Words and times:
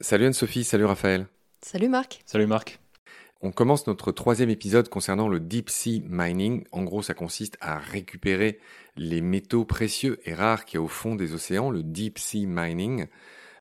Salut 0.00 0.26
Anne-Sophie, 0.26 0.62
salut 0.62 0.84
Raphaël. 0.84 1.26
Salut 1.62 1.88
Marc. 1.88 2.22
Salut 2.26 2.46
Marc. 2.46 2.78
On 3.42 3.50
commence 3.50 3.86
notre 3.86 4.12
troisième 4.12 4.50
épisode 4.50 4.88
concernant 4.88 5.28
le 5.28 5.40
deep 5.40 5.68
sea 5.68 6.02
mining. 6.08 6.64
En 6.70 6.84
gros, 6.84 7.02
ça 7.02 7.12
consiste 7.12 7.56
à 7.60 7.78
récupérer 7.78 8.60
les 8.96 9.20
métaux 9.20 9.64
précieux 9.64 10.20
et 10.24 10.32
rares 10.32 10.64
qu'il 10.64 10.78
y 10.78 10.80
a 10.80 10.82
au 10.82 10.88
fond 10.88 11.16
des 11.16 11.34
océans, 11.34 11.70
le 11.70 11.82
deep 11.82 12.18
sea 12.18 12.46
mining. 12.46 13.06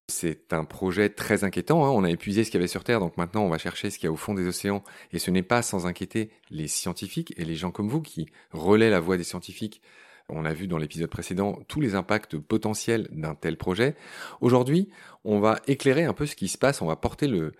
C'est 0.07 0.53
un 0.53 0.65
projet 0.65 1.09
très 1.09 1.43
inquiétant. 1.43 1.83
Hein. 1.83 1.89
On 1.89 2.03
a 2.03 2.11
épuisé 2.11 2.43
ce 2.43 2.51
qu'il 2.51 2.59
y 2.59 2.61
avait 2.61 2.67
sur 2.67 2.83
Terre, 2.83 2.99
donc 2.99 3.17
maintenant 3.17 3.43
on 3.43 3.49
va 3.49 3.57
chercher 3.57 3.89
ce 3.89 3.97
qu'il 3.97 4.05
y 4.05 4.09
a 4.09 4.13
au 4.13 4.17
fond 4.17 4.33
des 4.33 4.47
océans. 4.47 4.83
Et 5.13 5.19
ce 5.19 5.31
n'est 5.31 5.41
pas 5.41 5.61
sans 5.61 5.87
inquiéter 5.87 6.29
les 6.51 6.67
scientifiques 6.67 7.33
et 7.37 7.43
les 7.43 7.55
gens 7.55 7.71
comme 7.71 7.89
vous 7.89 8.01
qui 8.01 8.27
relaient 8.51 8.91
la 8.91 8.99
voix 8.99 9.17
des 9.17 9.23
scientifiques. 9.23 9.81
On 10.29 10.45
a 10.45 10.53
vu 10.53 10.67
dans 10.67 10.77
l'épisode 10.77 11.09
précédent 11.09 11.59
tous 11.67 11.81
les 11.81 11.95
impacts 11.95 12.37
potentiels 12.37 13.07
d'un 13.11 13.35
tel 13.35 13.57
projet. 13.57 13.95
Aujourd'hui, 14.41 14.89
on 15.23 15.39
va 15.39 15.59
éclairer 15.67 16.03
un 16.03 16.13
peu 16.13 16.25
ce 16.25 16.35
qui 16.35 16.47
se 16.47 16.57
passe. 16.57 16.81
On 16.81 16.87
va 16.87 16.95
porter 16.95 17.27
le, 17.27 17.53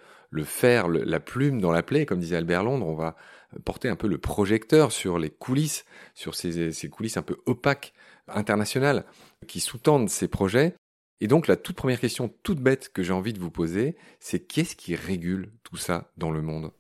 fer, 0.44 0.88
la 0.88 1.20
plume 1.20 1.62
dans 1.62 1.72
la 1.72 1.84
plaie, 1.84 2.06
comme 2.06 2.20
disait 2.20 2.38
Albert 2.38 2.64
Londres. 2.64 2.88
On 2.88 2.96
va 2.96 3.16
porter 3.64 3.88
un 3.88 3.96
peu 3.96 4.08
le 4.08 4.18
projecteur 4.18 4.92
sur 4.92 5.20
les 5.20 5.30
coulisses, 5.30 5.86
sur 6.16 6.34
ces 6.36 6.90
coulisses 6.90 7.18
un 7.18 7.22
peu 7.22 7.38
opaques 7.46 7.94
internationales 8.28 9.06
qui 9.48 9.60
sous-tendent 9.60 10.10
ces 10.10 10.28
projets 10.28 10.76
et 11.22 11.28
donc 11.28 11.48
la 11.48 11.56
toute 11.56 11.76
première 11.76 12.00
question 12.00 12.34
toute 12.44 12.60
bête 12.60 12.90
que 12.90 13.04
j'ai 13.04 13.14
envie 13.14 13.34
de 13.34 13.40
vous 13.40 13.52
poser, 13.52 13.96
c'est 14.20 14.40
qu'est-ce 14.40 14.76
qui 14.76 14.96
régule 14.96 15.52
tout 15.64 15.78
ça 15.78 16.12
dans 16.18 16.32
le 16.32 16.42
monde? 16.42 16.72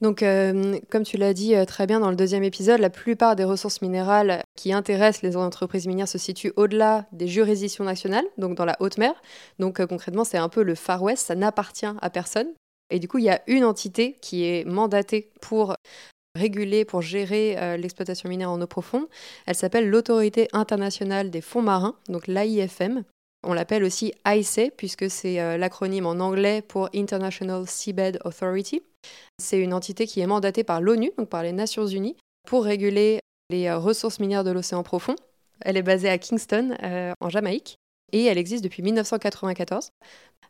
Donc, 0.00 0.22
euh, 0.22 0.78
comme 0.90 1.02
tu 1.02 1.16
l'as 1.16 1.34
dit 1.34 1.56
euh, 1.56 1.64
très 1.64 1.86
bien 1.86 1.98
dans 1.98 2.10
le 2.10 2.16
deuxième 2.16 2.44
épisode, 2.44 2.80
la 2.80 2.90
plupart 2.90 3.34
des 3.34 3.44
ressources 3.44 3.82
minérales 3.82 4.42
qui 4.56 4.72
intéressent 4.72 5.22
les 5.22 5.36
entreprises 5.36 5.86
minières 5.86 6.08
se 6.08 6.18
situent 6.18 6.52
au-delà 6.56 7.06
des 7.12 7.26
juridictions 7.26 7.84
nationales, 7.84 8.24
donc 8.36 8.54
dans 8.54 8.64
la 8.64 8.76
haute 8.80 8.98
mer. 8.98 9.12
Donc, 9.58 9.80
euh, 9.80 9.86
concrètement, 9.86 10.24
c'est 10.24 10.38
un 10.38 10.48
peu 10.48 10.62
le 10.62 10.76
Far 10.76 11.02
West, 11.02 11.26
ça 11.26 11.34
n'appartient 11.34 11.86
à 12.00 12.10
personne. 12.10 12.48
Et 12.90 13.00
du 13.00 13.08
coup, 13.08 13.18
il 13.18 13.24
y 13.24 13.30
a 13.30 13.42
une 13.48 13.64
entité 13.64 14.16
qui 14.22 14.44
est 14.44 14.64
mandatée 14.64 15.30
pour 15.40 15.74
réguler, 16.34 16.84
pour 16.84 17.02
gérer 17.02 17.76
l'exploitation 17.76 18.30
minière 18.30 18.50
en 18.50 18.62
eau 18.62 18.66
profonde. 18.66 19.06
Elle 19.44 19.56
s'appelle 19.56 19.90
l'Autorité 19.90 20.48
internationale 20.54 21.30
des 21.30 21.42
fonds 21.42 21.60
marins, 21.60 21.96
donc 22.08 22.26
l'AIFM. 22.28 23.04
On 23.50 23.54
l'appelle 23.54 23.82
aussi 23.82 24.12
ICE, 24.26 24.70
puisque 24.76 25.10
c'est 25.10 25.40
euh, 25.40 25.56
l'acronyme 25.56 26.04
en 26.04 26.20
anglais 26.20 26.60
pour 26.60 26.90
International 26.94 27.66
Seabed 27.66 28.18
Authority. 28.26 28.82
C'est 29.38 29.58
une 29.58 29.72
entité 29.72 30.06
qui 30.06 30.20
est 30.20 30.26
mandatée 30.26 30.64
par 30.64 30.82
l'ONU, 30.82 31.12
donc 31.16 31.30
par 31.30 31.42
les 31.42 31.52
Nations 31.52 31.86
Unies, 31.86 32.18
pour 32.46 32.64
réguler 32.64 33.20
les 33.48 33.68
euh, 33.68 33.78
ressources 33.78 34.20
minières 34.20 34.44
de 34.44 34.50
l'océan 34.50 34.82
profond. 34.82 35.16
Elle 35.62 35.78
est 35.78 35.82
basée 35.82 36.10
à 36.10 36.18
Kingston, 36.18 36.76
euh, 36.82 37.14
en 37.22 37.30
Jamaïque, 37.30 37.76
et 38.12 38.26
elle 38.26 38.36
existe 38.36 38.62
depuis 38.62 38.82
1994. 38.82 39.88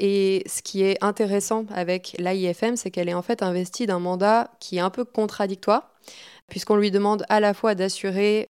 Et 0.01 0.43
ce 0.47 0.61
qui 0.61 0.83
est 0.83 0.99
intéressant 1.01 1.67
avec 1.71 2.17
l'AIFM, 2.19 2.75
c'est 2.75 2.91
qu'elle 2.91 3.09
est 3.09 3.15
en 3.15 3.23
fait 3.23 3.45
investie 3.45 3.87
d'un 3.87 4.01
mandat 4.01 4.51
qui 4.59 4.79
est 4.79 4.81
un 4.81 4.91
peu 4.91 5.05
contradictoire, 5.05 5.95
puisqu'on 6.49 6.75
lui 6.75 6.91
demande 6.91 7.25
à 7.29 7.39
la 7.39 7.55
fois 7.55 7.77
d'assurer 7.77 8.49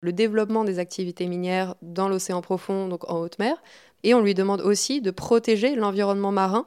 le 0.00 0.12
développement 0.12 0.64
des 0.64 0.78
activités 0.78 1.26
minières 1.26 1.74
dans 1.82 2.08
l'océan 2.08 2.40
profond, 2.40 2.88
donc 2.88 3.08
en 3.10 3.18
haute 3.18 3.38
mer, 3.38 3.62
et 4.02 4.14
on 4.14 4.20
lui 4.20 4.34
demande 4.34 4.60
aussi 4.60 5.00
de 5.00 5.10
protéger 5.10 5.74
l'environnement 5.74 6.32
marin 6.32 6.66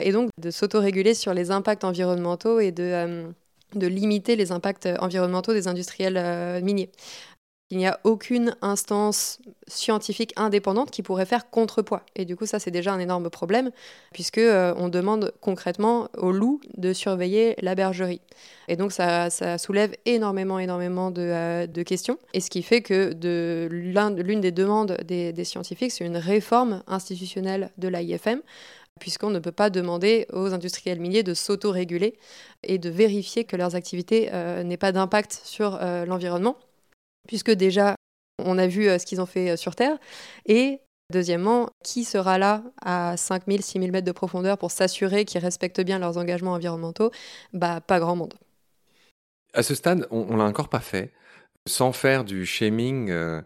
et 0.00 0.12
donc 0.12 0.30
de 0.40 0.50
s'autoréguler 0.50 1.14
sur 1.14 1.34
les 1.34 1.50
impacts 1.50 1.84
environnementaux 1.84 2.60
et 2.60 2.72
de, 2.72 2.82
euh, 2.82 3.32
limiter 3.74 4.36
les 4.36 4.52
impacts 4.52 4.88
environnementaux 5.00 5.52
des 5.52 5.68
industriels 5.68 6.16
euh, 6.16 6.60
miniers. 6.60 6.90
Il 7.74 7.78
n'y 7.78 7.88
a 7.88 7.98
aucune 8.04 8.54
instance 8.62 9.40
scientifique 9.66 10.32
indépendante 10.36 10.92
qui 10.92 11.02
pourrait 11.02 11.26
faire 11.26 11.50
contrepoids. 11.50 12.04
Et 12.14 12.24
du 12.24 12.36
coup, 12.36 12.46
ça, 12.46 12.60
c'est 12.60 12.70
déjà 12.70 12.92
un 12.92 13.00
énorme 13.00 13.30
problème, 13.30 13.72
puisque 14.12 14.38
euh, 14.38 14.72
on 14.76 14.88
demande 14.88 15.32
concrètement 15.40 16.08
aux 16.16 16.30
loups 16.30 16.60
de 16.76 16.92
surveiller 16.92 17.56
la 17.60 17.74
bergerie. 17.74 18.20
Et 18.68 18.76
donc, 18.76 18.92
ça, 18.92 19.28
soulève 19.58 19.92
énormément, 20.06 20.60
énormément 20.60 21.12
euh, 21.18 21.66
de, 21.66 21.82
questions. 21.82 22.16
Et 22.32 22.38
ce 22.38 22.48
qui 22.48 22.62
fait 22.62 22.80
que 22.80 23.10
l'une 23.72 24.40
des 24.40 24.52
demandes 24.52 24.96
des, 25.04 25.44
scientifiques, 25.44 25.90
c'est 25.90 26.04
une 26.04 26.16
réforme 26.16 26.84
institutionnelle 26.86 27.72
de 27.76 27.88
l'AIFM, 27.88 28.40
puisqu'on 29.00 29.30
ne 29.30 29.40
peut 29.40 29.50
pas 29.50 29.68
demander 29.68 30.28
aux 30.32 30.54
industriels 30.54 31.00
miniers 31.00 31.24
de 31.24 31.34
s'auto-réguler 31.34 32.14
et 32.62 32.78
de 32.78 32.88
vérifier 32.88 33.42
que 33.42 33.56
leurs 33.56 33.74
activités 33.74 34.30
euh, 34.32 34.62
n'aient 34.62 34.76
pas 34.76 34.92
d'impact 34.92 35.40
sur 35.42 35.80
l'environnement 36.06 36.56
puisque 37.26 37.50
déjà, 37.50 37.96
on 38.38 38.58
a 38.58 38.66
vu 38.66 38.88
euh, 38.88 38.98
ce 38.98 39.06
qu'ils 39.06 39.20
ont 39.20 39.26
fait 39.26 39.50
euh, 39.50 39.56
sur 39.56 39.74
Terre. 39.74 39.96
Et 40.46 40.80
deuxièmement, 41.12 41.68
qui 41.84 42.04
sera 42.04 42.38
là 42.38 42.62
à 42.82 43.16
5000, 43.16 43.62
6000 43.62 43.92
mètres 43.92 44.06
de 44.06 44.12
profondeur 44.12 44.58
pour 44.58 44.70
s'assurer 44.70 45.24
qu'ils 45.24 45.40
respectent 45.40 45.80
bien 45.80 45.98
leurs 45.98 46.18
engagements 46.18 46.52
environnementaux? 46.52 47.10
Bah, 47.52 47.80
pas 47.80 48.00
grand 48.00 48.16
monde. 48.16 48.34
À 49.52 49.62
ce 49.62 49.74
stade, 49.74 50.06
on, 50.10 50.24
ne 50.24 50.36
l'a 50.36 50.44
encore 50.44 50.68
pas 50.68 50.80
fait. 50.80 51.12
Sans 51.66 51.92
faire 51.92 52.24
du 52.24 52.44
shaming, 52.44 53.10
euh, 53.10 53.40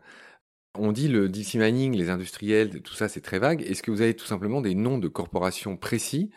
on 0.79 0.93
dit 0.93 1.09
le 1.09 1.29
deep 1.29 1.55
mining, 1.55 1.95
les 1.97 2.11
industriels, 2.11 2.81
tout 2.83 2.95
ça 2.95 3.09
c'est 3.09 3.21
très 3.21 3.39
vague. 3.39 3.63
Est-ce 3.63 3.83
que 3.83 3.91
vous 3.91 4.03
avez 4.03 4.15
tout 4.15 4.27
simplement 4.27 4.61
des 4.61 4.75
noms 4.75 4.99
de 4.99 5.09
corporations 5.09 5.77
précis, 5.77 6.31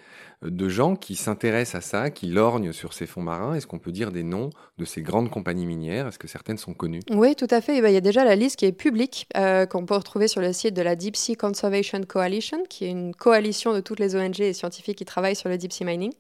euh, 0.44 0.50
de 0.50 0.70
gens 0.70 0.96
qui 0.96 1.16
s'intéressent 1.16 1.76
à 1.76 1.82
ça, 1.82 2.10
qui 2.10 2.28
lorgnent 2.28 2.72
sur 2.72 2.94
ces 2.94 3.06
fonds 3.06 3.22
marins? 3.22 3.56
Est-ce 3.56 3.68
qu'on 3.68 3.80
peut 3.80 3.92
dire 3.92 4.12
des 4.12 4.24
noms 4.24 4.50
de 4.78 4.86
ces 4.86 5.02
grandes 5.02 5.30
compagnies 5.30 5.66
minières? 5.66 6.08
Est-ce 6.08 6.20
que 6.20 6.28
certaines 6.28 6.58
sont 6.58 6.74
connues? 6.74 7.02
Oui, 7.12 7.36
tout 7.36 7.48
à 7.50 7.62
fait. 7.62 7.78
Eh 7.78 7.82
ben, 7.82 7.90
il 7.90 7.94
y 7.94 7.98
a 7.98 8.02
déjà 8.02 8.24
la 8.24 8.36
liste 8.36 8.58
qui 8.58 8.66
est 8.66 8.72
publique, 8.72 9.28
euh, 9.38 9.66
qu'on 9.66 9.86
peut 9.86 9.96
retrouver 9.96 10.28
sur 10.28 10.42
le 10.42 10.54
site 10.54 10.74
de 10.74 10.82
la 10.82 10.96
Deep 10.96 11.16
Sea 11.16 11.36
Conservation 11.36 12.02
Coalition, 12.04 12.64
qui 12.70 12.86
est 12.86 12.92
une 12.92 13.14
coalition 13.16 13.74
de 13.74 13.80
toutes 13.80 14.00
les 14.00 14.16
ONG 14.16 14.40
et 14.42 14.54
scientifiques 14.54 14.98
qui 14.98 15.06
travaillent 15.06 15.36
sur 15.36 15.50
le 15.50 15.58
deep 15.58 15.72
sea 15.72 15.86
mining. 15.86 16.12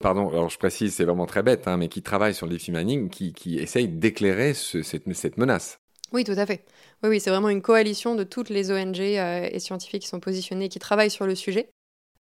Pardon, 0.00 0.28
alors 0.28 0.48
je 0.48 0.58
précise, 0.58 0.94
c'est 0.94 1.04
vraiment 1.04 1.26
très 1.26 1.42
bête, 1.42 1.66
hein, 1.66 1.76
mais 1.76 1.88
qui 1.88 2.02
travaillent 2.02 2.34
sur 2.34 2.46
le 2.46 2.52
deep 2.52 2.60
sea 2.60 2.72
mining, 2.72 3.08
qui, 3.08 3.32
qui 3.32 3.58
essayent 3.58 3.88
d'éclairer 3.88 4.54
cette 4.54 5.38
menace. 5.38 5.80
Oui, 6.12 6.24
tout 6.24 6.32
à 6.32 6.46
fait. 6.46 6.64
Oui, 7.02 7.10
oui 7.10 7.20
c'est 7.20 7.30
vraiment 7.30 7.48
une 7.48 7.62
coalition 7.62 8.14
de 8.14 8.24
toutes 8.24 8.48
les 8.48 8.70
ONG 8.70 9.00
euh, 9.00 9.48
et 9.50 9.58
scientifiques 9.58 10.02
qui 10.02 10.08
sont 10.08 10.20
positionnés, 10.20 10.68
qui 10.68 10.78
travaillent 10.78 11.10
sur 11.10 11.26
le 11.26 11.34
sujet. 11.34 11.70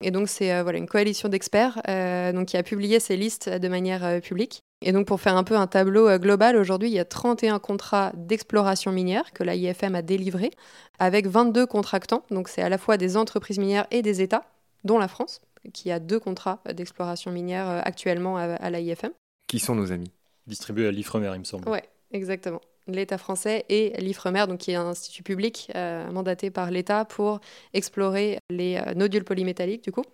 Et 0.00 0.10
donc, 0.10 0.28
c'est 0.28 0.54
euh, 0.54 0.62
voilà, 0.62 0.78
une 0.78 0.86
coalition 0.86 1.28
d'experts 1.28 1.82
euh, 1.88 2.32
donc, 2.32 2.48
qui 2.48 2.56
a 2.56 2.62
publié 2.62 3.00
ces 3.00 3.16
listes 3.16 3.48
de 3.48 3.68
manière 3.68 4.20
publique. 4.20 4.62
Et 4.80 4.92
donc, 4.92 5.08
pour 5.08 5.20
faire 5.20 5.36
un 5.36 5.42
peu 5.42 5.56
un 5.56 5.66
tableau 5.66 6.16
global, 6.18 6.56
aujourd'hui, 6.56 6.88
il 6.88 6.94
y 6.94 7.00
a 7.00 7.04
31 7.04 7.58
contrats 7.58 8.12
d'exploration 8.14 8.92
minière 8.92 9.32
que 9.32 9.42
l'AIFM 9.42 9.96
a 9.96 10.02
délivrés, 10.02 10.52
avec 11.00 11.26
22 11.26 11.66
contractants. 11.66 12.24
Donc, 12.30 12.48
c'est 12.48 12.62
à 12.62 12.68
la 12.68 12.78
fois 12.78 12.96
des 12.96 13.16
entreprises 13.16 13.58
minières 13.58 13.88
et 13.90 14.02
des 14.02 14.22
États, 14.22 14.44
dont 14.84 14.98
la 14.98 15.08
France, 15.08 15.40
qui 15.72 15.90
a 15.90 15.98
deux 15.98 16.20
contrats 16.20 16.62
d'exploration 16.72 17.32
minière 17.32 17.82
actuellement 17.84 18.36
à, 18.36 18.42
à 18.44 18.70
l'AIFM. 18.70 19.10
Qui 19.48 19.58
sont 19.58 19.74
nos 19.74 19.90
amis 19.90 20.12
Distribués 20.46 20.86
à 20.86 20.92
l'IFREMER, 20.92 21.32
il 21.34 21.40
me 21.40 21.44
semble. 21.44 21.68
Oui, 21.68 21.80
exactement 22.12 22.60
l'État 22.96 23.18
français 23.18 23.64
et 23.68 23.90
l'IFREMER, 24.00 24.46
donc 24.46 24.58
qui 24.58 24.70
est 24.72 24.76
un 24.76 24.86
institut 24.86 25.22
public 25.22 25.70
euh, 25.74 26.10
mandaté 26.10 26.50
par 26.50 26.70
l'État 26.70 27.04
pour 27.04 27.40
explorer 27.74 28.38
les 28.50 28.76
euh, 28.76 28.94
nodules 28.94 29.24
polymétalliques, 29.24 29.84
du 29.84 29.92
coup, 29.92 30.04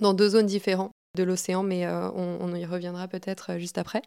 dans 0.00 0.14
deux 0.14 0.30
zones 0.30 0.46
différentes 0.46 0.92
de 1.16 1.22
l'océan, 1.22 1.62
mais 1.62 1.86
euh, 1.86 2.10
on, 2.12 2.54
y 2.54 2.64
reviendra 2.64 3.08
peut-être 3.08 3.58
juste 3.58 3.78
après. 3.78 4.02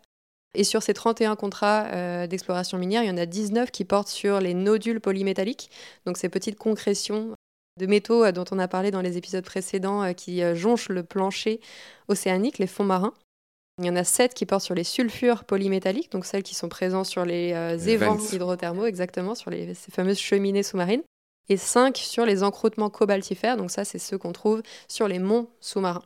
Et 0.54 0.64
sur 0.64 0.84
ces 0.84 0.94
31 0.94 1.38
contrats 1.38 2.28
d'exploration 2.28 2.78
minière, 2.78 3.04
il 3.04 3.08
y 3.08 3.12
en 3.12 3.18
a 3.18 3.26
19 3.26 3.72
qui 3.72 3.86
portent 3.86 4.10
sur 4.10 4.42
les 4.42 4.54
nodules 4.54 5.00
polymétalliques, 5.00 5.72
donc 6.06 6.18
ces 6.18 6.28
petites 6.28 6.58
concrétions 6.58 7.36
de 7.80 7.86
métaux 7.86 8.30
dont 8.34 8.44
on 8.52 8.60
a 8.60 8.68
parlé 8.68 8.92
dans 8.92 9.00
les 9.00 9.18
épisodes 9.18 9.46
précédents 9.46 10.14
qui 10.14 10.42
jonchent 10.54 10.90
le 10.90 11.04
plancher 11.04 11.62
océanique, 12.10 12.58
les 12.58 12.68
fonds 12.68 12.84
marins. 12.84 13.14
Il 13.80 13.86
y 13.86 13.90
en 13.90 13.96
a 13.96 14.04
sept 14.04 14.34
qui 14.34 14.46
portent 14.46 14.64
sur 14.64 14.76
les 14.76 14.84
sulfures 14.84 15.44
polymétalliques, 15.44 16.12
donc 16.12 16.26
celles 16.26 16.44
qui 16.44 16.56
sont 16.56 16.70
présentes 16.70 17.06
sur 17.06 17.26
les 17.26 17.54
euh, 17.54 17.78
évents 17.78 18.18
hydrothermaux, 18.18 18.86
exactement, 18.86 19.34
sur 19.34 19.50
les, 19.50 19.74
ces 19.74 19.92
fameuses 19.92 20.20
cheminées 20.20 20.64
sous-marines. 20.64 21.04
Et 21.50 21.58
cinq 21.58 21.98
sur 21.98 22.26
les 22.26 22.44
encroûtements 22.44 22.90
cobaltifères, 22.90 23.58
donc 23.58 23.72
ça, 23.72 23.84
c'est 23.84 24.00
ceux 24.00 24.18
qu'on 24.18 24.32
trouve 24.32 24.62
sur 24.88 25.08
les 25.08 25.20
monts 25.20 25.50
sous-marins. 25.60 26.04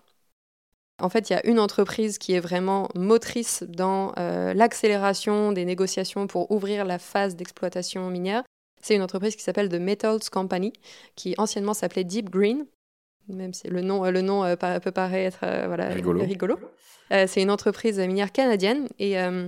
En 1.02 1.10
fait, 1.10 1.30
il 1.30 1.34
y 1.34 1.36
a 1.36 1.46
une 1.46 1.60
entreprise 1.60 2.18
qui 2.18 2.34
est 2.34 2.40
vraiment 2.40 2.88
motrice 2.96 3.64
dans 3.68 4.14
euh, 4.18 4.54
l'accélération 4.54 5.52
des 5.52 5.66
négociations 5.66 6.26
pour 6.28 6.50
ouvrir 6.52 6.86
la 6.86 7.00
phase 7.00 7.36
d'exploitation 7.36 8.10
minière. 8.10 8.44
C'est 8.82 8.96
une 8.96 9.02
entreprise 9.02 9.36
qui 9.36 9.44
s'appelle 9.44 9.68
The 9.68 9.74
Metals 9.74 10.30
Company, 10.32 10.72
qui 11.16 11.36
anciennement 11.38 11.74
s'appelait 11.74 12.06
Deep 12.06 12.30
Green, 12.30 12.66
même 13.28 13.54
si 13.54 13.68
le 13.68 13.82
nom, 13.82 14.04
le 14.04 14.22
nom 14.22 14.44
euh, 14.44 14.56
peut 14.56 14.92
paraître 14.92 15.40
voilà, 15.68 15.90
rigolo. 15.90 16.22
Euh, 17.12 17.26
c'est 17.28 17.42
une 17.42 17.52
entreprise 17.52 18.00
minière 18.00 18.32
canadienne 18.32 18.88
et 18.98 19.20
euh, 19.20 19.48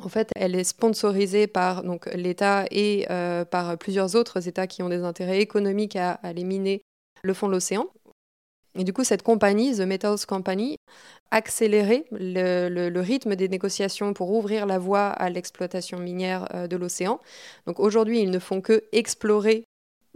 en 0.00 0.08
fait, 0.08 0.30
elle 0.36 0.54
est 0.54 0.64
sponsorisée 0.64 1.46
par 1.46 1.82
donc 1.82 2.06
l'État 2.14 2.64
et 2.70 3.06
euh, 3.10 3.44
par 3.44 3.78
plusieurs 3.78 4.14
autres 4.16 4.48
États 4.48 4.66
qui 4.66 4.82
ont 4.82 4.88
des 4.88 5.02
intérêts 5.02 5.40
économiques 5.40 5.96
à, 5.96 6.12
aller 6.22 6.44
miner 6.44 6.82
le 7.22 7.34
fond 7.34 7.46
de 7.46 7.52
l'océan. 7.52 7.86
Et 8.74 8.84
du 8.84 8.92
coup, 8.92 9.02
cette 9.02 9.22
compagnie, 9.22 9.74
The 9.74 9.80
Metals 9.80 10.24
Company, 10.26 10.76
accélérait 11.30 12.04
le, 12.12 12.68
le, 12.68 13.00
rythme 13.00 13.34
des 13.34 13.48
négociations 13.48 14.12
pour 14.12 14.30
ouvrir 14.30 14.66
la 14.66 14.78
voie 14.78 15.08
à 15.08 15.30
l'exploitation 15.30 15.98
minière 15.98 16.68
de 16.68 16.76
l'océan. 16.76 17.18
Donc 17.66 17.80
aujourd'hui, 17.80 18.20
ils 18.20 18.30
ne 18.30 18.38
font 18.38 18.60
que 18.60 18.84
explorer 18.92 19.64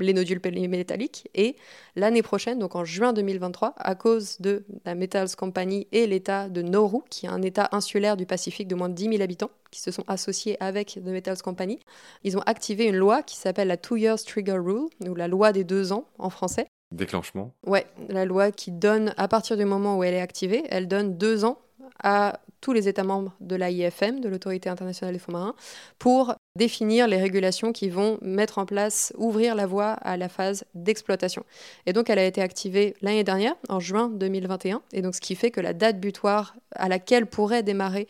les 0.02 0.12
nodules 0.12 0.40
polymétalliques. 0.40 1.28
Et 1.34 1.56
l'année 1.96 2.22
prochaine, 2.22 2.58
donc 2.58 2.74
en 2.76 2.84
juin 2.84 3.12
2023, 3.12 3.74
à 3.76 3.94
cause 3.94 4.38
de 4.40 4.64
la 4.84 4.94
Metals 4.94 5.34
Company 5.36 5.86
et 5.92 6.06
l'État 6.06 6.48
de 6.48 6.62
Nauru, 6.62 7.00
qui 7.10 7.26
est 7.26 7.30
un 7.30 7.42
État 7.42 7.68
insulaire 7.72 8.16
du 8.16 8.26
Pacifique 8.26 8.68
de 8.68 8.74
moins 8.74 8.88
de 8.88 8.94
10 8.94 9.04
000 9.10 9.22
habitants, 9.22 9.50
qui 9.70 9.80
se 9.80 9.90
sont 9.90 10.04
associés 10.06 10.56
avec 10.60 10.98
The 11.02 11.08
Metals 11.08 11.42
Company, 11.42 11.78
ils 12.24 12.36
ont 12.36 12.42
activé 12.42 12.86
une 12.86 12.96
loi 12.96 13.22
qui 13.22 13.36
s'appelle 13.36 13.68
la 13.68 13.76
Two 13.76 13.96
Years 13.96 14.22
Trigger 14.22 14.58
Rule, 14.58 14.88
ou 15.06 15.14
la 15.14 15.28
loi 15.28 15.52
des 15.52 15.64
deux 15.64 15.92
ans 15.92 16.06
en 16.18 16.30
français. 16.30 16.66
Déclenchement 16.92 17.54
Ouais, 17.66 17.86
la 18.08 18.26
loi 18.26 18.52
qui 18.52 18.70
donne, 18.70 19.14
à 19.16 19.26
partir 19.26 19.56
du 19.56 19.64
moment 19.64 19.96
où 19.96 20.04
elle 20.04 20.14
est 20.14 20.20
activée, 20.20 20.62
elle 20.68 20.88
donne 20.88 21.16
deux 21.16 21.44
ans 21.44 21.58
à 22.02 22.40
tous 22.60 22.72
les 22.72 22.88
États 22.88 23.02
membres 23.02 23.34
de 23.40 23.56
l'AIFM, 23.56 24.20
de 24.20 24.28
l'Autorité 24.28 24.68
internationale 24.68 25.14
des 25.14 25.18
fonds 25.18 25.32
marins, 25.32 25.54
pour 25.98 26.34
définir 26.56 27.08
les 27.08 27.16
régulations 27.16 27.72
qui 27.72 27.88
vont 27.88 28.18
mettre 28.22 28.58
en 28.58 28.66
place, 28.66 29.12
ouvrir 29.18 29.54
la 29.54 29.66
voie 29.66 29.92
à 29.92 30.16
la 30.16 30.28
phase 30.28 30.64
d'exploitation. 30.74 31.44
Et 31.86 31.92
donc 31.92 32.08
elle 32.08 32.18
a 32.18 32.24
été 32.24 32.40
activée 32.40 32.94
l'année 33.02 33.24
dernière, 33.24 33.54
en 33.68 33.80
juin 33.80 34.08
2021, 34.08 34.80
et 34.92 35.02
donc 35.02 35.14
ce 35.14 35.20
qui 35.20 35.34
fait 35.34 35.50
que 35.50 35.60
la 35.60 35.74
date 35.74 36.00
butoir 36.00 36.54
à 36.76 36.88
laquelle 36.88 37.26
pourrait 37.26 37.62
démarrer 37.62 38.06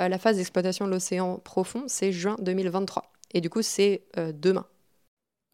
euh, 0.00 0.08
la 0.08 0.18
phase 0.18 0.36
d'exploitation 0.36 0.86
de 0.86 0.92
l'océan 0.92 1.38
profond, 1.38 1.84
c'est 1.88 2.12
juin 2.12 2.36
2023. 2.40 3.10
Et 3.34 3.40
du 3.40 3.50
coup, 3.50 3.62
c'est 3.62 4.02
euh, 4.18 4.32
demain. 4.32 4.66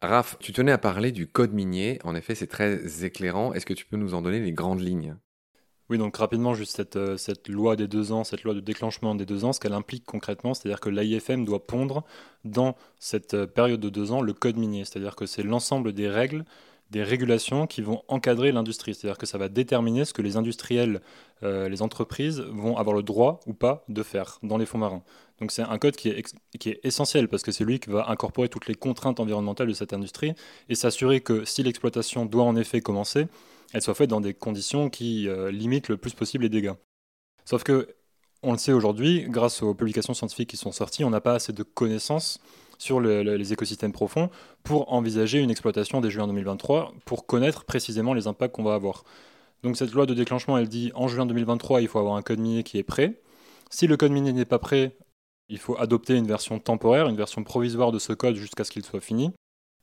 Raph, 0.01 0.37
tu 0.39 0.51
tenais 0.51 0.71
à 0.71 0.77
parler 0.77 1.11
du 1.11 1.27
code 1.27 1.53
minier. 1.53 1.99
En 2.03 2.13
effet, 2.13 2.35
c'est 2.35 2.47
très 2.47 3.05
éclairant. 3.05 3.53
Est-ce 3.53 3.65
que 3.65 3.73
tu 3.73 3.85
peux 3.85 3.97
nous 3.97 4.13
en 4.13 4.21
donner 4.21 4.39
les 4.39 4.51
grandes 4.51 4.81
lignes? 4.81 5.15
Oui, 5.89 5.97
donc 5.97 6.15
rapidement, 6.15 6.53
juste 6.53 6.75
cette, 6.77 6.95
euh, 6.95 7.17
cette, 7.17 7.49
loi 7.49 7.75
des 7.75 7.87
deux 7.87 8.13
ans, 8.13 8.23
cette 8.23 8.43
loi 8.43 8.53
de 8.53 8.61
déclenchement 8.61 9.15
des 9.15 9.25
deux 9.25 9.43
ans, 9.43 9.51
ce 9.51 9.59
qu'elle 9.59 9.73
implique 9.73 10.05
concrètement, 10.05 10.53
c'est-à-dire 10.53 10.79
que 10.79 10.89
l'AIFM 10.89 11.43
doit 11.43 11.67
pondre 11.67 12.03
dans 12.45 12.75
cette 12.99 13.33
euh, 13.33 13.47
période 13.47 13.81
de 13.81 13.89
deux 13.89 14.11
ans 14.13 14.21
le 14.21 14.33
code 14.33 14.55
minier, 14.55 14.85
c'est-à-dire 14.85 15.15
que 15.15 15.25
c'est 15.25 15.43
l'ensemble 15.43 15.91
des 15.91 16.07
règles, 16.07 16.45
des 16.89 17.03
régulations 17.03 17.67
qui 17.67 17.81
vont 17.81 18.03
encadrer 18.07 18.51
l'industrie, 18.53 18.93
c'est-à-dire 18.93 19.17
que 19.17 19.25
ça 19.25 19.37
va 19.37 19.49
déterminer 19.49 20.05
ce 20.05 20.13
que 20.13 20.21
les 20.21 20.37
industriels, 20.37 21.01
euh, 21.41 21.67
les 21.67 21.81
entreprises 21.81 22.39
vont 22.39 22.77
avoir 22.77 22.95
le 22.95 23.03
droit 23.03 23.41
ou 23.45 23.53
pas 23.53 23.83
de 23.89 24.03
faire 24.03 24.39
dans 24.41 24.57
les 24.57 24.65
fonds 24.65 24.77
marins. 24.77 25.03
Donc 25.41 25.51
c'est 25.51 25.63
un 25.63 25.77
code 25.79 25.97
qui 25.97 26.09
est, 26.09 26.33
qui 26.59 26.69
est 26.69 26.79
essentiel 26.83 27.27
parce 27.27 27.43
que 27.43 27.51
c'est 27.51 27.65
lui 27.65 27.79
qui 27.79 27.89
va 27.89 28.09
incorporer 28.09 28.47
toutes 28.47 28.67
les 28.67 28.75
contraintes 28.75 29.19
environnementales 29.19 29.67
de 29.67 29.73
cette 29.73 29.91
industrie 29.91 30.33
et 30.69 30.75
s'assurer 30.75 31.19
que 31.19 31.43
si 31.43 31.63
l'exploitation 31.63 32.25
doit 32.25 32.45
en 32.45 32.55
effet 32.55 32.79
commencer, 32.79 33.27
elle 33.73 33.81
soit 33.81 33.95
faite 33.95 34.09
dans 34.09 34.21
des 34.21 34.33
conditions 34.33 34.89
qui 34.89 35.27
euh, 35.27 35.51
limitent 35.51 35.89
le 35.89 35.97
plus 35.97 36.13
possible 36.13 36.43
les 36.43 36.49
dégâts. 36.49 36.73
Sauf 37.45 37.63
que, 37.63 37.95
on 38.41 38.51
le 38.51 38.57
sait 38.57 38.73
aujourd'hui, 38.73 39.25
grâce 39.29 39.63
aux 39.63 39.73
publications 39.73 40.13
scientifiques 40.13 40.49
qui 40.49 40.57
sont 40.57 40.71
sorties, 40.71 41.03
on 41.03 41.09
n'a 41.09 41.21
pas 41.21 41.35
assez 41.35 41.53
de 41.53 41.63
connaissances 41.63 42.39
sur 42.77 42.99
les 42.99 43.53
écosystèmes 43.53 43.93
profonds 43.93 44.29
pour 44.63 44.91
envisager 44.91 45.39
une 45.39 45.49
exploitation 45.49 46.01
des 46.01 46.09
juin 46.09 46.27
2023, 46.27 46.93
pour 47.05 47.25
connaître 47.25 47.63
précisément 47.63 48.13
les 48.13 48.27
impacts 48.27 48.53
qu'on 48.53 48.63
va 48.63 48.73
avoir. 48.73 49.05
Donc 49.63 49.77
cette 49.77 49.93
loi 49.93 50.05
de 50.05 50.13
déclenchement, 50.13 50.57
elle 50.57 50.67
dit 50.67 50.91
en 50.93 51.07
juin 51.07 51.25
2023, 51.25 51.81
il 51.81 51.87
faut 51.87 51.99
avoir 51.99 52.15
un 52.15 52.21
code 52.21 52.39
minier 52.39 52.63
qui 52.63 52.77
est 52.77 52.83
prêt. 52.83 53.21
Si 53.69 53.87
le 53.87 53.95
code 53.95 54.11
minier 54.11 54.33
n'est 54.33 54.43
pas 54.43 54.59
prêt, 54.59 54.97
il 55.47 55.57
faut 55.57 55.77
adopter 55.77 56.15
une 56.15 56.27
version 56.27 56.59
temporaire, 56.59 57.07
une 57.07 57.15
version 57.15 57.43
provisoire 57.43 57.93
de 57.93 57.99
ce 57.99 58.11
code 58.11 58.35
jusqu'à 58.35 58.65
ce 58.65 58.71
qu'il 58.71 58.83
soit 58.83 58.99
fini. 58.99 59.31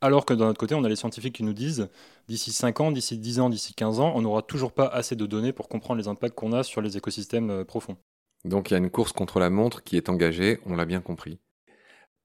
Alors 0.03 0.25
que 0.25 0.33
d'un 0.33 0.49
autre 0.49 0.59
côté, 0.59 0.75
on 0.75 0.85
a 0.85 0.89
les 0.89 0.97
scientifiques 0.97 1.35
qui 1.35 1.43
nous 1.43 1.53
disent 1.53 1.89
d'ici 2.27 2.53
5 2.53 2.81
ans, 2.81 2.91
d'ici 2.91 3.19
10 3.19 3.41
ans, 3.41 3.51
d'ici 3.51 3.75
15 3.75 4.01
ans, 4.01 4.13
on 4.15 4.23
n'aura 4.23 4.43
toujours 4.43 4.73
pas 4.73 4.87
assez 4.87 5.15
de 5.15 5.27
données 5.27 5.53
pour 5.53 5.69
comprendre 5.69 6.01
les 6.01 6.09
impacts 6.09 6.35
qu'on 6.35 6.53
a 6.53 6.63
sur 6.63 6.81
les 6.81 6.97
écosystèmes 6.97 7.51
euh, 7.51 7.65
profonds. 7.65 7.97
Donc 8.45 8.71
il 8.71 8.75
y 8.75 8.77
a 8.77 8.79
une 8.79 8.91
course 8.91 9.13
contre 9.13 9.39
la 9.39 9.51
montre 9.51 9.83
qui 9.83 9.97
est 9.97 10.09
engagée, 10.09 10.59
on 10.65 10.75
l'a 10.75 10.87
bien 10.87 11.01
compris. 11.01 11.39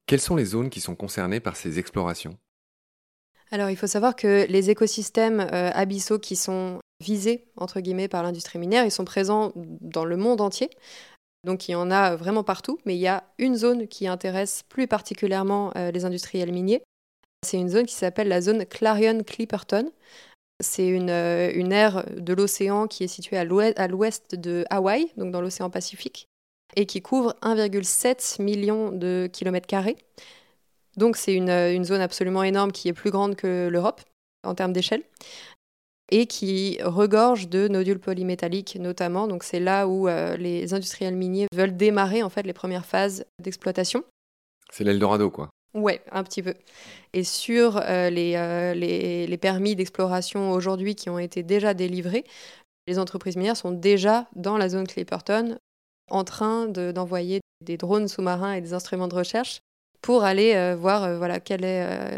Quelles 0.08 0.22
sont 0.22 0.36
les 0.36 0.46
zones 0.46 0.70
qui 0.70 0.80
sont 0.80 0.96
concernées 0.96 1.42
par 1.42 1.58
ces 1.58 1.80
explorations? 1.80 2.38
Alors 3.52 3.70
il 3.70 3.76
faut 3.76 3.88
savoir 3.88 4.16
que 4.16 4.46
les 4.50 4.70
écosystèmes 4.70 5.42
euh, 5.42 5.72
abyssaux 5.74 6.20
qui 6.20 6.36
sont 6.36 6.80
visés, 7.02 7.52
entre 7.58 7.82
guillemets, 7.82 8.08
par 8.08 8.24
l'industrie 8.24 8.60
minière, 8.60 8.86
ils 8.86 8.92
sont 8.92 9.06
présents 9.06 9.52
dans 9.56 10.06
le 10.06 10.16
monde 10.16 10.40
entier. 10.40 10.70
Donc 11.44 11.68
il 11.68 11.74
y 11.74 11.76
en 11.76 11.92
a 11.92 12.16
vraiment 12.16 12.44
partout, 12.44 12.80
mais 12.86 12.96
il 12.96 13.02
y 13.02 13.08
a 13.08 13.24
une 13.38 13.56
zone 13.56 13.88
qui 13.88 14.08
intéresse 14.08 14.64
plus 14.70 14.88
particulièrement 14.88 15.72
euh, 15.76 15.92
les 15.92 16.06
industriels 16.06 16.52
miniers, 16.52 16.82
c'est 17.46 17.58
une 17.58 17.70
zone 17.70 17.86
qui 17.86 17.94
s'appelle 17.94 18.28
la 18.28 18.42
zone 18.42 18.66
Clarion-Clipperton. 18.66 19.92
C'est 20.62 20.88
une, 20.88 21.10
euh, 21.10 21.52
une, 21.54 21.72
aire 21.72 22.06
de 22.16 22.34
l'océan 22.34 22.88
qui 22.88 23.04
est 23.04 23.08
située 23.08 23.38
à 23.38 23.44
l'ouest 23.44 24.36
de 24.36 24.66
Hawaï, 24.70 25.12
donc 25.18 25.32
dans 25.32 25.42
l'océan 25.42 25.70
Pacifique, 25.70 26.28
et 26.76 26.86
qui 26.86 27.02
couvre 27.02 27.36
1,7 27.42 28.42
million 28.42 28.92
de 28.92 29.30
kilomètres 29.32 29.68
carrés. 29.68 29.98
Donc 30.98 31.18
c'est 31.18 31.34
une, 31.34 31.50
une, 31.50 31.84
zone 31.84 32.02
absolument 32.02 32.44
énorme 32.44 32.72
qui 32.72 32.88
est 32.88 32.94
plus 32.94 33.12
grande 33.12 33.36
que 33.36 33.68
l'Europe 33.68 34.02
en 34.44 34.56
termes 34.56 34.72
d'échelle 34.72 35.04
et 36.12 36.28
qui 36.28 36.78
regorge 36.84 37.50
de 37.50 37.68
nodules 37.68 38.00
polymétalliques 38.00 38.78
notamment. 38.80 39.28
Donc 39.28 39.44
c'est 39.44 39.60
là 39.60 39.88
où 39.88 40.08
euh, 40.08 40.38
les 40.38 40.74
industriels 40.74 41.16
miniers 41.16 41.48
veulent 41.54 41.76
démarrer 41.76 42.24
en 42.24 42.30
fait 42.30 42.44
les 42.44 42.54
premières 42.54 42.86
phases 42.86 43.26
d'exploitation. 43.42 44.04
C'est 44.72 44.84
l'Eldorado 44.84 45.30
quoi. 45.30 45.50
Ouais, 45.76 46.02
un 46.14 46.24
petit 46.24 46.42
peu. 46.42 46.54
Et 47.12 47.26
sur 47.26 47.78
euh, 47.78 48.10
les, 48.10 49.28
les, 49.28 49.38
permis 49.38 49.76
d'exploration 49.76 50.52
aujourd'hui 50.52 50.96
qui 50.96 51.10
ont 51.10 51.20
été 51.20 51.44
déjà 51.44 51.74
délivrés, 51.74 52.24
les 52.88 52.98
entreprises 52.98 53.36
minières 53.36 53.58
sont 53.58 53.72
déjà 53.72 54.28
dans 54.38 54.58
la 54.58 54.70
zone 54.70 54.88
Clipperton 54.88 55.60
en 56.10 56.24
train 56.24 56.68
d'envoyer 56.68 57.42
des 57.62 57.76
drones 57.76 58.08
sous-marins 58.08 58.54
et 58.54 58.62
des 58.62 58.74
instruments 58.74 59.10
de 59.10 59.16
recherche 59.16 59.60
pour 60.02 60.24
aller 60.24 60.54
euh, 60.56 60.78
voir 60.78 61.04
euh, 61.04 61.18
voilà, 61.18 61.40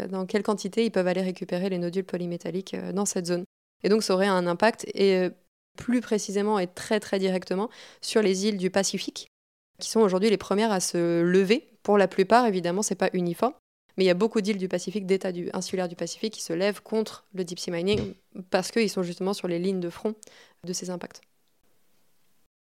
dans 0.06 0.24
quelle 0.26 0.44
quantité 0.44 0.84
ils 0.84 0.92
peuvent 0.92 1.08
aller 1.08 1.22
récupérer 1.22 1.68
les 1.68 1.78
nodules 1.78 2.04
polymétalliques 2.04 2.76
dans 2.92 3.06
cette 3.06 3.26
zone. 3.26 3.42
Et 3.82 3.88
donc 3.88 4.04
ça 4.04 4.14
aurait 4.14 4.26
un 4.28 4.46
impact, 4.46 4.86
et 4.94 5.28
plus 5.76 6.00
précisément 6.00 6.60
et 6.60 6.68
très 6.68 7.00
très 7.00 7.18
directement, 7.18 7.70
sur 8.02 8.22
les 8.22 8.46
îles 8.46 8.58
du 8.58 8.70
Pacifique, 8.70 9.28
qui 9.80 9.90
sont 9.90 10.00
aujourd'hui 10.00 10.30
les 10.30 10.36
premières 10.36 10.72
à 10.72 10.80
se 10.80 11.22
lever 11.22 11.77
pour 11.88 11.96
la 11.96 12.06
plupart, 12.06 12.44
évidemment, 12.44 12.82
c'est 12.82 12.96
pas 12.96 13.08
uniforme. 13.14 13.54
Mais 13.96 14.04
il 14.04 14.06
y 14.06 14.10
a 14.10 14.14
beaucoup 14.14 14.42
d'îles 14.42 14.58
du 14.58 14.68
Pacifique, 14.68 15.06
d'États 15.06 15.32
du, 15.32 15.48
insulaires 15.54 15.88
du 15.88 15.96
Pacifique 15.96 16.34
qui 16.34 16.42
se 16.42 16.52
lèvent 16.52 16.82
contre 16.82 17.26
le 17.32 17.44
deep 17.44 17.58
sea 17.58 17.70
mining 17.70 18.12
parce 18.50 18.70
qu'ils 18.70 18.90
sont 18.90 19.02
justement 19.02 19.32
sur 19.32 19.48
les 19.48 19.58
lignes 19.58 19.80
de 19.80 19.88
front 19.88 20.14
de 20.64 20.74
ces 20.74 20.90
impacts. 20.90 21.22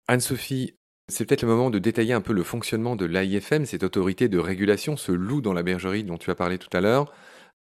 Anne-Sophie, 0.10 0.74
c'est 1.10 1.24
peut-être 1.24 1.44
le 1.44 1.48
moment 1.48 1.70
de 1.70 1.80
détailler 1.80 2.12
un 2.12 2.20
peu 2.20 2.34
le 2.34 2.44
fonctionnement 2.44 2.98
de 2.98 3.06
l'AIFM, 3.06 3.66
cette 3.66 3.84
autorité 3.84 4.28
de 4.28 4.40
régulation, 4.40 4.98
ce 4.98 5.14
loup 5.14 5.40
dans 5.40 5.54
la 5.54 5.64
bergerie 5.64 6.04
dont 6.04 6.18
tu 6.18 6.30
as 6.30 6.36
parlé 6.36 6.58
tout 6.58 6.76
à 6.76 6.82
l'heure. 6.82 7.14